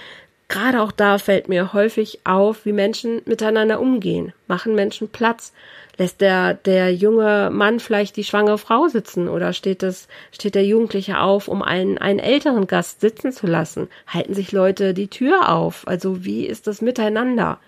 gerade 0.49 0.83
auch 0.83 0.93
da 0.93 1.19
fällt 1.19 1.49
mir 1.49 1.73
häufig 1.73 2.21
auf, 2.25 2.65
wie 2.65 2.73
Menschen 2.73 3.23
miteinander 3.25 3.81
umgehen. 3.81 4.33
Machen 4.47 4.75
Menschen 4.75 5.09
Platz? 5.09 5.53
Lässt 5.99 6.21
der, 6.21 6.55
der 6.55 6.95
junge 6.95 7.51
Mann 7.53 7.79
vielleicht 7.79 8.17
die 8.17 8.25
schwangere 8.25 8.59
Frau 8.59 8.89
sitzen 8.89 9.29
oder 9.29 9.53
steht 9.53 9.83
das, 9.83 10.09
steht 10.31 10.55
der 10.55 10.65
Jugendliche 10.65 11.21
auf, 11.21 11.49
um 11.49 11.63
einen, 11.63 11.99
einen 11.99 12.19
älteren 12.19 12.67
Gast 12.67 13.01
sitzen 13.01 13.33
zu 13.33 13.47
lassen? 13.47 13.89
Halten 14.07 14.35
sich 14.35 14.53
Leute 14.53 14.95
die 14.95 15.09
Tür 15.09 15.51
auf? 15.51 15.87
Also 15.87 16.25
wie 16.25 16.47
ist 16.47 16.67
das 16.67 16.81
miteinander? 16.81 17.59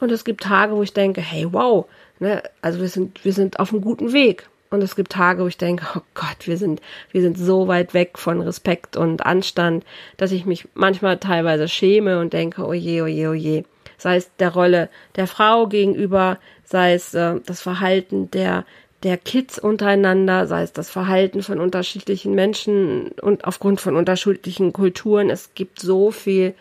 Und 0.00 0.12
es 0.12 0.24
gibt 0.24 0.42
Tage, 0.42 0.76
wo 0.76 0.82
ich 0.82 0.92
denke, 0.92 1.22
hey, 1.22 1.46
wow, 1.50 1.86
ne, 2.18 2.42
also 2.60 2.80
wir 2.80 2.88
sind, 2.88 3.24
wir 3.24 3.32
sind 3.32 3.58
auf 3.58 3.72
einem 3.72 3.80
guten 3.80 4.12
Weg. 4.12 4.48
Und 4.70 4.82
es 4.82 4.96
gibt 4.96 5.12
Tage, 5.12 5.42
wo 5.42 5.46
ich 5.46 5.58
denke, 5.58 5.86
oh 5.96 6.02
Gott, 6.14 6.46
wir 6.46 6.56
sind, 6.56 6.80
wir 7.12 7.22
sind 7.22 7.38
so 7.38 7.68
weit 7.68 7.94
weg 7.94 8.18
von 8.18 8.40
Respekt 8.40 8.96
und 8.96 9.24
Anstand, 9.24 9.84
dass 10.16 10.32
ich 10.32 10.44
mich 10.44 10.68
manchmal 10.74 11.18
teilweise 11.18 11.68
schäme 11.68 12.18
und 12.18 12.32
denke, 12.32 12.66
oh 12.66 12.72
je, 12.72 13.02
oh 13.02 13.06
je, 13.06 13.28
oh 13.28 13.34
je. 13.34 13.64
Sei 13.98 14.16
es 14.16 14.30
der 14.38 14.52
Rolle 14.52 14.88
der 15.14 15.26
Frau 15.26 15.68
gegenüber, 15.68 16.38
sei 16.64 16.94
es 16.94 17.14
äh, 17.14 17.40
das 17.46 17.62
Verhalten 17.62 18.30
der, 18.30 18.64
der 19.02 19.16
Kids 19.16 19.58
untereinander, 19.58 20.46
sei 20.46 20.62
es 20.62 20.72
das 20.72 20.90
Verhalten 20.90 21.42
von 21.42 21.60
unterschiedlichen 21.60 22.34
Menschen 22.34 23.12
und 23.22 23.44
aufgrund 23.44 23.80
von 23.80 23.96
unterschiedlichen 23.96 24.72
Kulturen. 24.72 25.30
Es 25.30 25.54
gibt 25.54 25.80
so 25.80 26.10
viel 26.10 26.54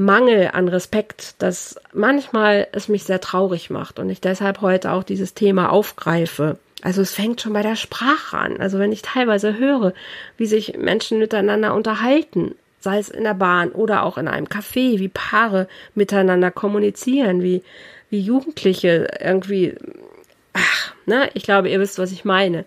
Mangel 0.00 0.50
an 0.54 0.68
Respekt, 0.68 1.34
dass 1.42 1.78
manchmal 1.92 2.66
es 2.72 2.88
mich 2.88 3.04
sehr 3.04 3.20
traurig 3.20 3.68
macht 3.68 3.98
und 3.98 4.08
ich 4.08 4.20
deshalb 4.20 4.62
heute 4.62 4.92
auch 4.92 5.02
dieses 5.02 5.34
Thema 5.34 5.70
aufgreife. 5.70 6.58
Also 6.82 7.02
es 7.02 7.12
fängt 7.12 7.42
schon 7.42 7.52
bei 7.52 7.62
der 7.62 7.76
Sprache 7.76 8.38
an. 8.38 8.60
Also 8.60 8.78
wenn 8.78 8.92
ich 8.92 9.02
teilweise 9.02 9.58
höre, 9.58 9.92
wie 10.38 10.46
sich 10.46 10.78
Menschen 10.78 11.18
miteinander 11.18 11.74
unterhalten, 11.74 12.54
sei 12.80 12.98
es 12.98 13.10
in 13.10 13.24
der 13.24 13.34
Bahn 13.34 13.72
oder 13.72 14.04
auch 14.04 14.16
in 14.16 14.26
einem 14.26 14.46
Café, 14.46 14.98
wie 14.98 15.08
Paare 15.08 15.68
miteinander 15.94 16.50
kommunizieren, 16.50 17.42
wie, 17.42 17.62
wie 18.08 18.20
Jugendliche 18.20 19.06
irgendwie, 19.20 19.74
ach, 20.54 20.94
ne, 21.04 21.28
ich 21.34 21.42
glaube, 21.42 21.68
ihr 21.68 21.78
wisst, 21.78 21.98
was 21.98 22.10
ich 22.10 22.24
meine. 22.24 22.64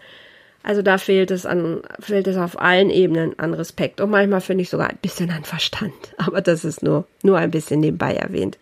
Also 0.63 0.81
da 0.81 0.97
fehlt 0.97 1.29
es 1.29 1.45
an, 1.45 1.81
fehlt 1.99 2.25
es 2.25 2.37
auf 2.37 2.59
allen 2.59 2.89
Ebenen 2.89 3.37
an 3.37 3.53
Respekt. 3.53 3.99
Und 3.99 4.09
manchmal 4.09 4.39
finde 4.39 4.61
ich 4.61 4.69
sogar 4.69 4.89
ein 4.89 4.99
bisschen 5.01 5.29
an 5.29 5.43
Verstand. 5.43 5.93
Aber 6.17 6.41
das 6.41 6.63
ist 6.63 6.81
nur, 6.81 7.05
nur 7.21 7.37
ein 7.37 7.51
bisschen 7.51 7.81
nebenbei 7.81 8.15
erwähnt. 8.15 8.57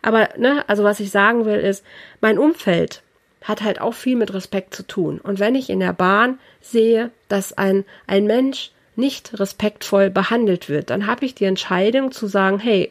Aber, 0.00 0.30
ne, 0.38 0.64
also 0.68 0.84
was 0.84 1.00
ich 1.00 1.10
sagen 1.10 1.44
will 1.44 1.60
ist, 1.60 1.84
mein 2.20 2.38
Umfeld 2.38 3.02
hat 3.42 3.62
halt 3.62 3.80
auch 3.80 3.92
viel 3.92 4.16
mit 4.16 4.32
Respekt 4.32 4.74
zu 4.74 4.86
tun. 4.86 5.20
Und 5.20 5.38
wenn 5.38 5.54
ich 5.54 5.68
in 5.68 5.80
der 5.80 5.92
Bahn 5.92 6.38
sehe, 6.62 7.10
dass 7.28 7.52
ein, 7.52 7.84
ein 8.06 8.24
Mensch 8.24 8.70
nicht 8.96 9.38
respektvoll 9.38 10.08
behandelt 10.08 10.70
wird, 10.70 10.88
dann 10.88 11.06
habe 11.06 11.26
ich 11.26 11.34
die 11.34 11.44
Entscheidung 11.44 12.10
zu 12.10 12.26
sagen, 12.26 12.58
hey, 12.58 12.90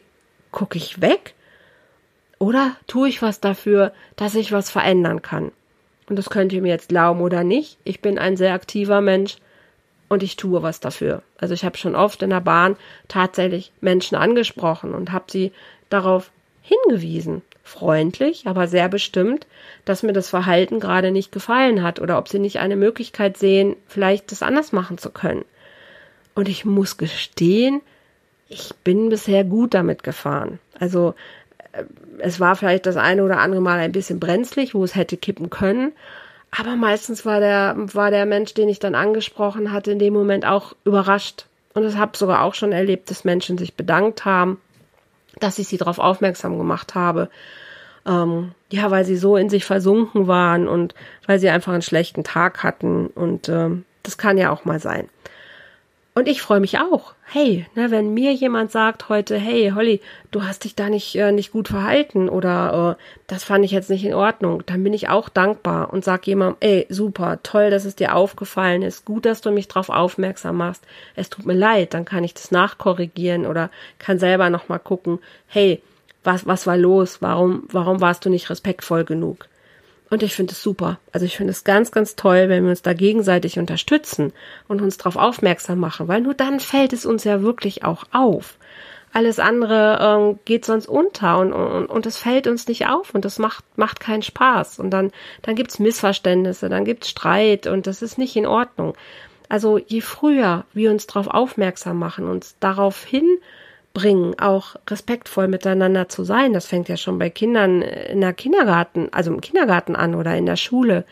gucke 0.51 0.77
ich 0.77 1.01
weg? 1.01 1.33
Oder 2.37 2.75
tue 2.87 3.09
ich 3.09 3.21
was 3.21 3.39
dafür, 3.39 3.93
dass 4.15 4.35
ich 4.35 4.51
was 4.51 4.69
verändern 4.69 5.23
kann? 5.23 5.51
Und 6.09 6.17
das 6.17 6.29
könnt 6.29 6.53
ihr 6.53 6.61
mir 6.61 6.69
jetzt 6.69 6.89
glauben 6.89 7.21
oder 7.21 7.43
nicht. 7.43 7.77
Ich 7.83 8.01
bin 8.01 8.17
ein 8.17 8.37
sehr 8.37 8.53
aktiver 8.53 9.01
Mensch 9.01 9.37
und 10.09 10.23
ich 10.23 10.35
tue 10.35 10.61
was 10.61 10.79
dafür. 10.79 11.23
Also 11.37 11.53
ich 11.53 11.65
habe 11.65 11.77
schon 11.77 11.95
oft 11.95 12.21
in 12.21 12.29
der 12.29 12.41
Bahn 12.41 12.75
tatsächlich 13.07 13.71
Menschen 13.81 14.15
angesprochen 14.15 14.93
und 14.93 15.11
habe 15.11 15.25
sie 15.29 15.51
darauf 15.89 16.31
hingewiesen, 16.61 17.41
freundlich, 17.63 18.47
aber 18.47 18.67
sehr 18.67 18.89
bestimmt, 18.89 19.47
dass 19.85 20.03
mir 20.03 20.13
das 20.13 20.29
Verhalten 20.29 20.79
gerade 20.79 21.11
nicht 21.11 21.31
gefallen 21.31 21.83
hat 21.83 21.99
oder 21.99 22.17
ob 22.17 22.27
sie 22.29 22.39
nicht 22.39 22.59
eine 22.59 22.75
Möglichkeit 22.75 23.37
sehen, 23.37 23.75
vielleicht 23.87 24.31
das 24.31 24.43
anders 24.43 24.71
machen 24.71 24.97
zu 24.97 25.09
können. 25.09 25.45
Und 26.35 26.49
ich 26.49 26.65
muss 26.65 26.97
gestehen, 26.97 27.81
ich 28.49 28.73
bin 28.83 29.09
bisher 29.09 29.43
gut 29.43 29.73
damit 29.73 30.03
gefahren. 30.03 30.59
Also 30.79 31.15
es 32.19 32.39
war 32.39 32.55
vielleicht 32.55 32.85
das 32.85 32.97
eine 32.97 33.23
oder 33.23 33.39
andere 33.39 33.61
Mal 33.61 33.79
ein 33.79 33.91
bisschen 33.91 34.19
brenzlig, 34.19 34.73
wo 34.73 34.83
es 34.83 34.95
hätte 34.95 35.17
kippen 35.17 35.49
können. 35.49 35.91
Aber 36.51 36.75
meistens 36.75 37.25
war 37.25 37.39
der, 37.39 37.75
war 37.77 38.11
der 38.11 38.25
Mensch, 38.25 38.53
den 38.53 38.69
ich 38.69 38.79
dann 38.79 38.95
angesprochen 38.95 39.71
hatte, 39.71 39.91
in 39.91 39.99
dem 39.99 40.13
Moment 40.13 40.45
auch 40.45 40.75
überrascht. 40.85 41.47
Und 41.73 41.85
ich 41.85 41.97
habe 41.97 42.15
sogar 42.15 42.43
auch 42.43 42.53
schon 42.53 42.71
erlebt, 42.71 43.09
dass 43.09 43.23
Menschen 43.23 43.57
sich 43.57 43.73
bedankt 43.73 44.25
haben, 44.25 44.61
dass 45.39 45.57
ich 45.57 45.67
sie 45.67 45.77
darauf 45.77 45.97
aufmerksam 45.97 46.59
gemacht 46.59 46.93
habe. 46.93 47.29
Ähm, 48.05 48.51
ja, 48.69 48.91
weil 48.91 49.05
sie 49.05 49.15
so 49.15 49.35
in 49.37 49.49
sich 49.49 49.65
versunken 49.65 50.27
waren 50.27 50.67
und 50.67 50.93
weil 51.25 51.39
sie 51.39 51.49
einfach 51.49 51.73
einen 51.73 51.81
schlechten 51.81 52.23
Tag 52.23 52.61
hatten. 52.61 53.07
Und 53.07 53.49
ähm, 53.49 53.85
das 54.03 54.17
kann 54.19 54.37
ja 54.37 54.51
auch 54.51 54.65
mal 54.65 54.79
sein. 54.79 55.09
Und 56.15 56.27
ich 56.27 56.43
freue 56.43 56.59
mich 56.59 56.77
auch. 56.77 57.15
Hey, 57.23 57.65
ne, 57.73 57.89
wenn 57.89 58.13
mir 58.13 58.33
jemand 58.33 58.71
sagt 58.71 59.09
heute, 59.09 59.35
hey, 59.35 59.71
Holly, 59.73 59.99
du 60.29 60.43
hast 60.43 60.63
dich 60.63 60.75
da 60.75 60.87
nicht, 60.89 61.15
äh, 61.15 61.31
nicht 61.31 61.51
gut 61.51 61.69
verhalten 61.69 62.29
oder 62.29 62.97
äh, 62.99 63.03
das 63.25 63.43
fand 63.43 63.65
ich 63.65 63.71
jetzt 63.71 63.89
nicht 63.89 64.05
in 64.05 64.13
Ordnung, 64.13 64.61
dann 64.67 64.83
bin 64.83 64.93
ich 64.93 65.09
auch 65.09 65.27
dankbar 65.27 65.91
und 65.91 66.03
sag 66.03 66.27
jemandem, 66.27 66.57
ey, 66.59 66.85
super, 66.89 67.39
toll, 67.41 67.71
dass 67.71 67.85
es 67.85 67.95
dir 67.95 68.15
aufgefallen 68.15 68.83
ist, 68.83 69.05
gut, 69.05 69.25
dass 69.25 69.41
du 69.41 69.49
mich 69.49 69.67
darauf 69.67 69.89
aufmerksam 69.89 70.57
machst. 70.57 70.85
Es 71.15 71.31
tut 71.31 71.47
mir 71.47 71.55
leid, 71.55 71.95
dann 71.95 72.05
kann 72.05 72.23
ich 72.23 72.35
das 72.35 72.51
nachkorrigieren 72.51 73.47
oder 73.47 73.71
kann 73.97 74.19
selber 74.19 74.51
nochmal 74.51 74.79
gucken, 74.79 75.17
hey, 75.47 75.81
was, 76.23 76.45
was 76.45 76.67
war 76.67 76.77
los? 76.77 77.23
Warum, 77.23 77.63
warum 77.71 78.01
warst 78.01 78.23
du 78.23 78.29
nicht 78.29 78.51
respektvoll 78.51 79.03
genug? 79.03 79.47
Und 80.13 80.21
ich 80.21 80.35
finde 80.35 80.51
es 80.51 80.61
super. 80.61 80.99
Also 81.11 81.25
ich 81.25 81.37
finde 81.37 81.49
es 81.49 81.63
ganz, 81.63 81.89
ganz 81.89 82.15
toll, 82.15 82.47
wenn 82.47 82.61
wir 82.65 82.69
uns 82.69 82.83
da 82.83 82.93
gegenseitig 82.93 83.57
unterstützen 83.57 84.31
und 84.67 84.79
uns 84.79 84.99
darauf 84.99 85.15
aufmerksam 85.15 85.79
machen, 85.79 86.07
weil 86.07 86.21
nur 86.21 86.35
dann 86.35 86.59
fällt 86.59 86.93
es 86.93 87.07
uns 87.07 87.23
ja 87.23 87.41
wirklich 87.41 87.83
auch 87.83 88.03
auf. 88.11 88.59
Alles 89.11 89.39
andere 89.39 89.97
ähm, 89.99 90.39
geht 90.45 90.65
sonst 90.65 90.85
unter 90.87 91.39
und, 91.39 91.51
und, 91.51 91.87
und 91.87 92.05
es 92.05 92.19
fällt 92.19 92.45
uns 92.45 92.67
nicht 92.67 92.85
auf 92.85 93.15
und 93.15 93.25
das 93.25 93.39
macht, 93.39 93.65
macht 93.75 93.99
keinen 93.99 94.21
Spaß. 94.21 94.77
Und 94.77 94.91
dann, 94.91 95.11
dann 95.41 95.55
gibt's 95.55 95.79
Missverständnisse, 95.79 96.69
dann 96.69 96.85
gibt's 96.85 97.09
Streit 97.09 97.65
und 97.65 97.87
das 97.87 98.03
ist 98.03 98.19
nicht 98.19 98.35
in 98.35 98.45
Ordnung. 98.45 98.93
Also 99.49 99.79
je 99.79 100.01
früher 100.01 100.65
wir 100.73 100.91
uns 100.91 101.07
darauf 101.07 101.25
aufmerksam 101.25 101.97
machen, 101.97 102.27
uns 102.27 102.55
darauf 102.59 103.03
hin 103.03 103.39
bringen, 103.93 104.37
auch 104.39 104.75
respektvoll 104.89 105.47
miteinander 105.47 106.09
zu 106.09 106.23
sein. 106.23 106.53
Das 106.53 106.65
fängt 106.65 106.89
ja 106.89 106.97
schon 106.97 107.19
bei 107.19 107.29
Kindern 107.29 107.81
in 107.81 108.21
der 108.21 108.33
Kindergarten, 108.33 109.09
also 109.11 109.31
im 109.31 109.41
Kindergarten 109.41 109.95
an 109.95 110.15
oder 110.15 110.35
in 110.35 110.45
der 110.45 110.55
Schule. 110.55 111.05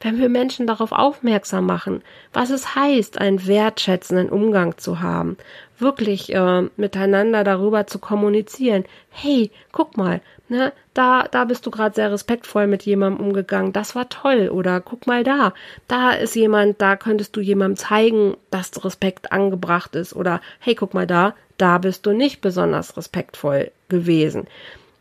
Wenn 0.00 0.18
wir 0.18 0.28
Menschen 0.28 0.66
darauf 0.68 0.92
aufmerksam 0.92 1.66
machen, 1.66 2.02
was 2.32 2.50
es 2.50 2.76
heißt, 2.76 3.20
einen 3.20 3.46
wertschätzenden 3.46 4.28
Umgang 4.28 4.78
zu 4.78 5.00
haben, 5.00 5.36
wirklich 5.78 6.32
äh, 6.32 6.62
miteinander 6.76 7.42
darüber 7.42 7.86
zu 7.88 7.98
kommunizieren. 7.98 8.84
Hey, 9.10 9.50
guck 9.72 9.96
mal, 9.96 10.20
ne, 10.48 10.72
da, 10.94 11.26
da 11.30 11.44
bist 11.44 11.66
du 11.66 11.70
gerade 11.70 11.94
sehr 11.94 12.10
respektvoll 12.10 12.66
mit 12.66 12.84
jemandem 12.84 13.24
umgegangen. 13.24 13.72
Das 13.72 13.94
war 13.94 14.08
toll. 14.08 14.48
Oder 14.48 14.80
guck 14.80 15.06
mal 15.06 15.24
da, 15.24 15.52
da 15.86 16.10
ist 16.10 16.34
jemand, 16.34 16.80
da 16.80 16.96
könntest 16.96 17.36
du 17.36 17.40
jemandem 17.40 17.76
zeigen, 17.76 18.36
dass 18.50 18.84
Respekt 18.84 19.32
angebracht 19.32 19.94
ist. 19.94 20.14
Oder 20.14 20.40
hey, 20.60 20.74
guck 20.74 20.94
mal 20.94 21.06
da, 21.06 21.34
da 21.56 21.78
bist 21.78 22.06
du 22.06 22.12
nicht 22.12 22.40
besonders 22.40 22.96
respektvoll 22.96 23.70
gewesen. 23.88 24.46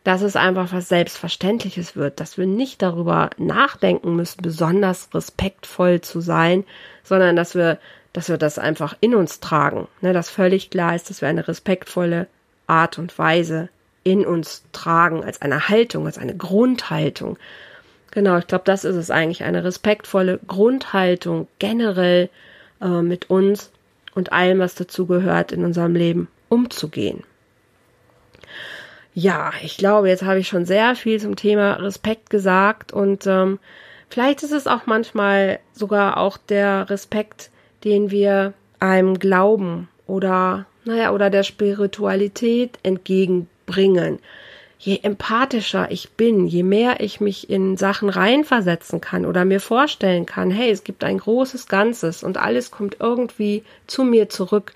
Dass 0.04 0.22
es 0.22 0.36
einfach 0.36 0.72
was 0.72 0.88
Selbstverständliches 0.88 1.96
wird, 1.96 2.20
dass 2.20 2.38
wir 2.38 2.46
nicht 2.46 2.82
darüber 2.82 3.30
nachdenken 3.38 4.16
müssen, 4.16 4.42
besonders 4.42 5.10
respektvoll 5.14 6.02
zu 6.02 6.22
sein, 6.22 6.64
sondern 7.04 7.36
dass 7.36 7.56
wir, 7.56 7.78
dass 8.14 8.30
wir 8.30 8.38
das 8.38 8.58
einfach 8.58 8.96
in 9.02 9.16
uns 9.16 9.40
tragen. 9.40 9.88
Ne, 10.02 10.14
dass 10.14 10.30
völlig 10.30 10.70
klar 10.70 10.96
ist, 10.96 11.10
dass 11.10 11.22
wir 11.22 11.28
eine 11.28 11.48
respektvolle 11.48 12.28
Art 12.68 13.00
und 13.00 13.18
Weise 13.18 13.70
in 14.08 14.26
uns 14.26 14.64
tragen, 14.72 15.22
als 15.22 15.42
eine 15.42 15.68
Haltung, 15.68 16.06
als 16.06 16.18
eine 16.18 16.36
Grundhaltung. 16.36 17.38
Genau, 18.12 18.38
ich 18.38 18.48
glaube, 18.48 18.64
das 18.64 18.86
ist 18.86 18.96
es 18.96 19.12
eigentlich, 19.12 19.44
eine 19.44 19.66
respektvolle 19.66 20.40
Grundhaltung 20.48 21.50
generell 21.60 22.30
äh, 22.82 23.02
mit 23.02 23.30
uns 23.30 23.70
und 24.16 24.32
allem, 24.32 24.60
was 24.60 24.76
dazugehört 24.76 25.52
in 25.52 25.66
unserem 25.66 25.94
Leben 25.94 26.30
umzugehen. 26.48 27.24
Ja, 29.14 29.52
ich 29.62 29.76
glaube, 29.76 30.08
jetzt 30.08 30.24
habe 30.24 30.40
ich 30.40 30.48
schon 30.48 30.66
sehr 30.66 30.96
viel 30.96 31.20
zum 31.20 31.36
Thema 31.36 31.74
Respekt 31.74 32.30
gesagt 32.30 32.94
und 32.94 33.28
ähm, 33.28 33.60
vielleicht 34.10 34.42
ist 34.42 34.54
es 34.54 34.68
auch 34.68 34.86
manchmal 34.86 35.60
sogar 35.74 36.16
auch 36.16 36.38
der 36.38 36.90
Respekt, 36.90 37.50
den 37.84 38.10
wir 38.10 38.54
einem 38.80 39.20
Glauben 39.20 39.90
oder 40.06 40.66
naja 40.86 41.12
oder 41.12 41.30
der 41.30 41.44
Spiritualität 41.44 42.80
entgegenbringen. 43.68 44.20
Je 44.80 45.00
empathischer 45.02 45.90
ich 45.90 46.12
bin, 46.12 46.46
je 46.46 46.64
mehr 46.64 47.00
ich 47.00 47.20
mich 47.20 47.50
in 47.50 47.78
Sachen 47.78 48.10
reinversetzen 48.10 49.02
kann 49.02 49.26
oder 49.26 49.44
mir 49.44 49.60
vorstellen 49.60 50.28
kann, 50.28 50.52
hey, 50.52 50.70
es 50.70 50.84
gibt 50.84 51.04
ein 51.04 51.18
großes 51.18 51.68
Ganzes 51.68 52.24
und 52.24 52.38
alles 52.38 52.70
kommt 52.70 52.98
irgendwie 53.00 53.64
zu 53.88 54.04
mir 54.04 54.30
zurück 54.30 54.74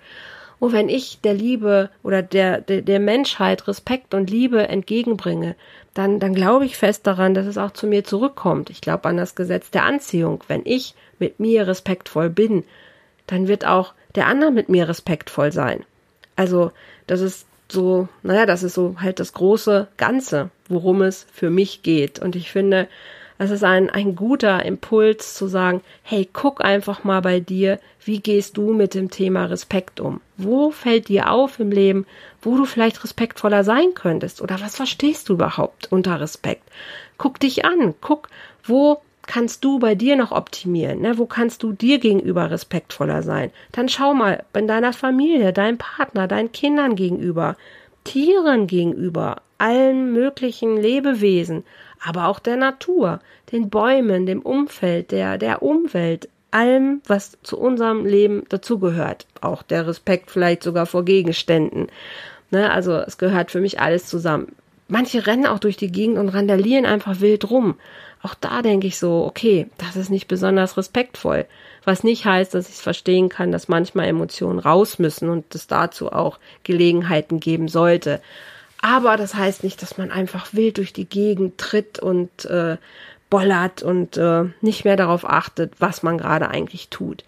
Und 0.62 0.74
wenn 0.74 0.90
ich 0.90 1.22
der 1.22 1.34
Liebe 1.34 1.90
oder 2.04 2.22
der, 2.22 2.62
der, 2.62 2.84
der 2.84 3.00
Menschheit 3.00 3.68
Respekt 3.68 4.14
und 4.14 4.30
Liebe 4.30 4.68
entgegenbringe, 4.68 5.56
dann, 5.96 6.20
dann 6.20 6.36
glaube 6.36 6.66
ich 6.66 6.78
fest 6.78 7.08
daran, 7.08 7.34
dass 7.34 7.48
es 7.48 7.58
auch 7.58 7.72
zu 7.72 7.88
mir 7.88 8.04
zurückkommt. 8.04 8.70
Ich 8.70 8.80
glaube 8.80 9.10
an 9.10 9.18
das 9.18 9.34
Gesetz 9.34 9.72
der 9.72 9.86
Anziehung. 9.86 10.44
Wenn 10.48 10.62
ich 10.64 10.94
mit 11.18 11.40
mir 11.40 11.68
respektvoll 11.68 12.30
bin, 12.30 12.64
dann 13.26 13.48
wird 13.48 13.66
auch 13.66 13.96
der 14.14 14.28
andere 14.28 14.52
mit 14.52 14.70
mir 14.70 14.88
respektvoll 14.88 15.52
sein. 15.52 15.84
Also, 16.36 16.72
das 17.08 17.22
ist 17.22 17.48
so, 17.72 18.08
naja, 18.24 18.46
das 18.46 18.64
ist 18.64 18.74
so 18.74 18.96
halt 19.00 19.20
das 19.20 19.34
große 19.34 19.88
Ganze, 19.98 20.50
worum 20.68 21.02
es 21.02 21.26
für 21.34 21.50
mich 21.50 21.84
geht. 21.84 22.20
Und 22.20 22.36
ich 22.36 22.52
finde, 22.52 22.88
es 23.38 23.50
ist 23.50 23.64
ein, 23.64 23.90
ein 23.90 24.16
guter 24.16 24.64
Impuls 24.64 25.34
zu 25.34 25.48
sagen, 25.48 25.82
hey, 26.04 26.30
guck 26.32 26.64
einfach 26.64 27.04
mal 27.04 27.22
bei 27.22 27.40
dir, 27.40 27.80
wie 28.06 28.20
gehst 28.20 28.56
du 28.56 28.72
mit 28.72 28.94
dem 28.94 29.10
Thema 29.10 29.46
Respekt 29.46 30.00
um? 30.00 30.22
Wo 30.38 30.70
fällt 30.70 31.08
dir 31.08 31.32
auf 31.32 31.60
im 31.60 31.72
Leben, 31.72 32.06
wo 32.42 32.56
du 32.56 32.66
vielleicht 32.66 33.04
respektvoller 33.04 33.64
sein 33.64 33.96
könntest? 33.96 34.42
Oder 34.42 34.62
was 34.62 34.76
verstehst 34.76 35.28
du 35.28 35.34
überhaupt 35.34 35.92
unter 35.92 36.20
Respekt? 36.20 36.70
Guck 37.18 37.40
dich 37.40 37.66
an, 37.66 37.96
guck, 38.00 38.30
wo 38.64 39.02
kannst 39.32 39.64
du 39.64 39.80
bei 39.80 39.96
dir 39.96 40.18
noch 40.18 40.34
optimieren? 40.34 41.00
Ne? 41.00 41.18
Wo 41.18 41.26
kannst 41.26 41.64
du 41.64 41.72
dir 41.72 42.00
gegenüber 42.00 42.52
respektvoller 42.52 43.24
sein? 43.24 43.50
Dann 43.72 43.88
schau 43.88 44.14
mal 44.14 44.44
in 44.54 44.68
deiner 44.68 44.92
Familie, 44.92 45.54
deinem 45.54 45.78
Partner, 45.78 46.28
deinen 46.28 46.52
Kindern 46.52 46.98
gegenüber, 46.98 47.56
Tieren 48.04 48.68
gegenüber, 48.68 49.38
allen 49.58 50.12
möglichen 50.12 50.76
Lebewesen, 50.76 51.64
aber 52.04 52.28
auch 52.28 52.40
der 52.40 52.58
Natur, 52.58 53.22
den 53.54 53.70
Bäumen, 53.70 54.26
dem 54.26 54.42
Umfeld, 54.42 55.12
der, 55.12 55.38
der 55.38 55.64
Umwelt, 55.64 56.28
allem, 56.50 57.02
was 57.08 57.38
zu 57.42 57.58
unserem 57.58 58.06
Leben 58.06 58.44
dazugehört. 58.50 59.28
Auch 59.40 59.64
der 59.64 59.88
Respekt 59.88 60.30
vielleicht 60.30 60.62
sogar 60.62 60.86
vor 60.86 61.06
Gegenständen. 61.06 61.88
Ne, 62.50 62.70
also 62.70 62.98
es 62.98 63.18
gehört 63.18 63.50
für 63.50 63.62
mich 63.62 63.80
alles 63.80 64.08
zusammen. 64.08 64.54
Manche 64.90 65.26
rennen 65.26 65.46
auch 65.46 65.60
durch 65.60 65.78
die 65.78 65.90
Gegend 65.90 66.18
und 66.18 66.28
randalieren 66.28 66.86
einfach 66.86 67.22
wild 67.22 67.50
rum. 67.50 67.76
Auch 68.24 68.36
da 68.36 68.62
denke 68.62 68.88
ich 68.88 69.00
so, 69.00 69.26
okay, 69.26 69.68
das 69.78 69.96
ist 69.96 70.10
nicht 70.10 70.28
besonders 70.28 70.78
respektvoll. 70.78 71.46
Was 71.84 72.04
nicht 72.04 72.26
heißt, 72.26 72.54
dass 72.54 72.70
ich 72.70 72.76
es 72.76 72.82
verstehen 72.82 73.30
kann, 73.30 73.52
dass 73.52 73.68
manchmal 73.68 74.08
Emotionen 74.08 74.60
raus 74.60 75.00
müssen 75.00 75.30
und 75.30 75.56
es 75.56 75.66
dazu 75.66 76.12
auch 76.12 76.38
Gelegenheiten 76.64 77.40
geben 77.40 77.68
sollte. 77.68 78.22
Aber 78.82 79.18
das 79.18 79.36
heißt 79.36 79.64
nicht, 79.64 79.82
dass 79.82 79.98
man 79.98 80.12
einfach 80.12 80.54
wild 80.54 80.78
durch 80.78 80.94
die 80.94 81.06
Gegend 81.06 81.58
tritt 81.58 82.00
und 82.00 82.46
äh, 82.46 82.78
bollert 83.30 83.82
und 83.82 84.18
äh, 84.18 84.46
nicht 84.62 84.86
mehr 84.86 84.98
darauf 84.98 85.28
achtet, 85.28 85.74
was 85.80 86.04
man 86.04 86.18
gerade 86.18 86.50
eigentlich 86.50 86.90
tut. 86.90 87.24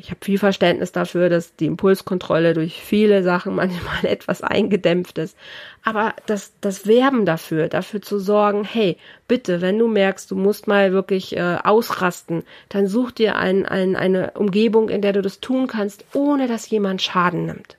Ich 0.00 0.10
habe 0.10 0.24
viel 0.24 0.38
Verständnis 0.38 0.92
dafür, 0.92 1.28
dass 1.28 1.56
die 1.56 1.66
Impulskontrolle 1.66 2.54
durch 2.54 2.80
viele 2.80 3.24
Sachen 3.24 3.56
manchmal 3.56 3.98
etwas 4.04 4.42
eingedämpft 4.42 5.18
ist. 5.18 5.36
Aber 5.82 6.14
das, 6.26 6.52
das 6.60 6.86
Werben 6.86 7.26
dafür, 7.26 7.66
dafür 7.66 8.00
zu 8.00 8.20
sorgen, 8.20 8.62
hey, 8.62 8.96
bitte, 9.26 9.60
wenn 9.60 9.76
du 9.76 9.88
merkst, 9.88 10.30
du 10.30 10.36
musst 10.36 10.68
mal 10.68 10.92
wirklich 10.92 11.36
äh, 11.36 11.58
ausrasten, 11.64 12.44
dann 12.68 12.86
such 12.86 13.10
dir 13.10 13.36
ein, 13.36 13.66
ein, 13.66 13.96
eine 13.96 14.30
Umgebung, 14.32 14.88
in 14.88 15.02
der 15.02 15.12
du 15.12 15.20
das 15.20 15.40
tun 15.40 15.66
kannst, 15.66 16.04
ohne 16.14 16.46
dass 16.46 16.70
jemand 16.70 17.02
Schaden 17.02 17.46
nimmt 17.46 17.76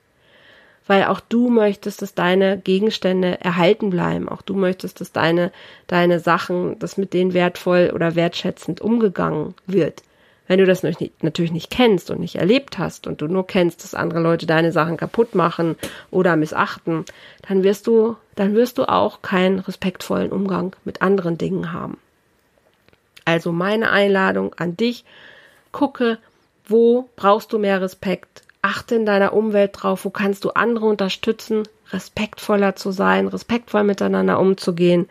weil 0.86 1.04
auch 1.04 1.20
du 1.20 1.50
möchtest, 1.50 2.02
dass 2.02 2.14
deine 2.14 2.58
Gegenstände 2.58 3.40
erhalten 3.40 3.90
bleiben. 3.90 4.28
Auch 4.28 4.42
du 4.42 4.54
möchtest, 4.56 5.00
dass 5.00 5.12
deine, 5.12 5.52
deine 5.86 6.18
Sachen, 6.18 6.80
dass 6.80 6.96
mit 6.96 7.12
denen 7.12 7.32
wertvoll 7.32 7.92
oder 7.94 8.16
wertschätzend 8.16 8.80
umgegangen 8.80 9.54
wird. 9.68 10.02
Wenn 10.50 10.58
du 10.58 10.66
das 10.66 10.82
natürlich 10.82 11.52
nicht 11.52 11.70
kennst 11.70 12.10
und 12.10 12.18
nicht 12.18 12.34
erlebt 12.34 12.76
hast 12.76 13.06
und 13.06 13.20
du 13.20 13.28
nur 13.28 13.46
kennst, 13.46 13.84
dass 13.84 13.94
andere 13.94 14.18
Leute 14.18 14.46
deine 14.46 14.72
Sachen 14.72 14.96
kaputt 14.96 15.36
machen 15.36 15.76
oder 16.10 16.34
missachten, 16.34 17.04
dann 17.46 17.62
wirst 17.62 17.86
du, 17.86 18.16
dann 18.34 18.56
wirst 18.56 18.76
du 18.76 18.88
auch 18.88 19.22
keinen 19.22 19.60
respektvollen 19.60 20.32
Umgang 20.32 20.74
mit 20.84 21.02
anderen 21.02 21.38
Dingen 21.38 21.72
haben. 21.72 21.98
Also 23.24 23.52
meine 23.52 23.92
Einladung 23.92 24.52
an 24.54 24.76
dich, 24.76 25.04
gucke, 25.70 26.18
wo 26.66 27.08
brauchst 27.14 27.52
du 27.52 27.60
mehr 27.60 27.80
Respekt? 27.80 28.42
achte 28.60 28.96
in 28.96 29.06
deiner 29.06 29.34
Umwelt 29.34 29.70
drauf, 29.74 30.04
wo 30.04 30.10
kannst 30.10 30.44
du 30.44 30.50
andere 30.50 30.86
unterstützen, 30.86 31.62
respektvoller 31.92 32.74
zu 32.74 32.90
sein, 32.90 33.28
respektvoll 33.28 33.84
miteinander 33.84 34.40
umzugehen. 34.40 35.08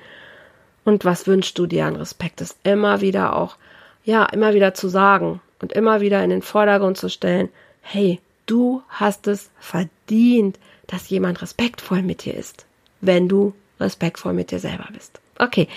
Und 0.84 1.06
was 1.06 1.28
wünschst 1.28 1.58
du 1.58 1.66
dir 1.66 1.86
an 1.86 1.96
Respekt? 1.96 2.42
ist 2.42 2.58
immer 2.64 3.00
wieder 3.00 3.38
auch, 3.38 3.56
ja, 4.10 4.26
immer 4.26 4.56
wieder 4.56 4.74
zu 4.74 4.90
sagen 4.90 5.40
und 5.62 5.72
immer 5.72 6.02
wieder 6.02 6.24
in 6.24 6.32
den 6.32 6.42
Vordergrund 6.42 6.98
zu 6.98 7.10
stellen, 7.10 7.50
hey, 7.82 8.20
du 8.48 8.82
hast 8.90 9.28
es 9.28 9.52
verdient, 9.60 10.58
dass 10.88 11.10
jemand 11.10 11.42
respektvoll 11.44 12.02
mit 12.02 12.26
dir 12.26 12.34
ist, 12.34 12.66
wenn 13.02 13.30
du 13.30 13.54
respektvoll 13.80 14.34
mit 14.34 14.50
dir 14.50 14.60
selber 14.60 14.88
bist. 14.92 15.22
Okay, 15.38 15.68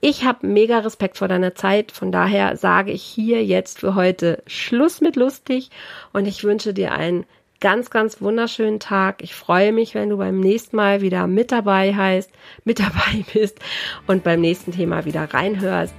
ich 0.00 0.24
habe 0.24 0.46
mega 0.46 0.78
Respekt 0.78 1.18
vor 1.18 1.28
deiner 1.28 1.54
Zeit, 1.54 1.92
von 1.92 2.10
daher 2.10 2.56
sage 2.56 2.90
ich 2.90 3.02
hier 3.02 3.44
jetzt 3.44 3.80
für 3.80 3.94
heute 3.94 4.42
Schluss 4.46 5.02
mit 5.02 5.14
lustig 5.14 5.70
und 6.12 6.26
ich 6.26 6.42
wünsche 6.42 6.72
dir 6.72 6.92
einen 6.92 7.26
ganz, 7.60 7.90
ganz 7.90 8.20
wunderschönen 8.20 8.80
Tag. 8.80 9.22
Ich 9.22 9.34
freue 9.34 9.72
mich, 9.72 9.94
wenn 9.94 10.10
du 10.10 10.16
beim 10.16 10.40
nächsten 10.40 10.76
Mal 10.76 11.00
wieder 11.00 11.26
mit 11.26 11.52
dabei 11.52 11.94
heißt, 11.94 12.30
mit 12.64 12.78
dabei 12.80 13.24
bist 13.32 13.58
und 14.06 14.24
beim 14.24 14.40
nächsten 14.40 14.72
Thema 14.72 15.04
wieder 15.04 15.32
reinhörst. 15.32 15.94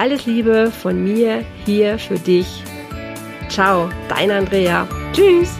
Alles 0.00 0.24
Liebe 0.24 0.70
von 0.70 1.04
mir 1.04 1.44
hier 1.66 1.98
für 1.98 2.18
dich. 2.18 2.64
Ciao, 3.50 3.90
dein 4.08 4.30
Andrea. 4.30 4.88
Tschüss. 5.12 5.50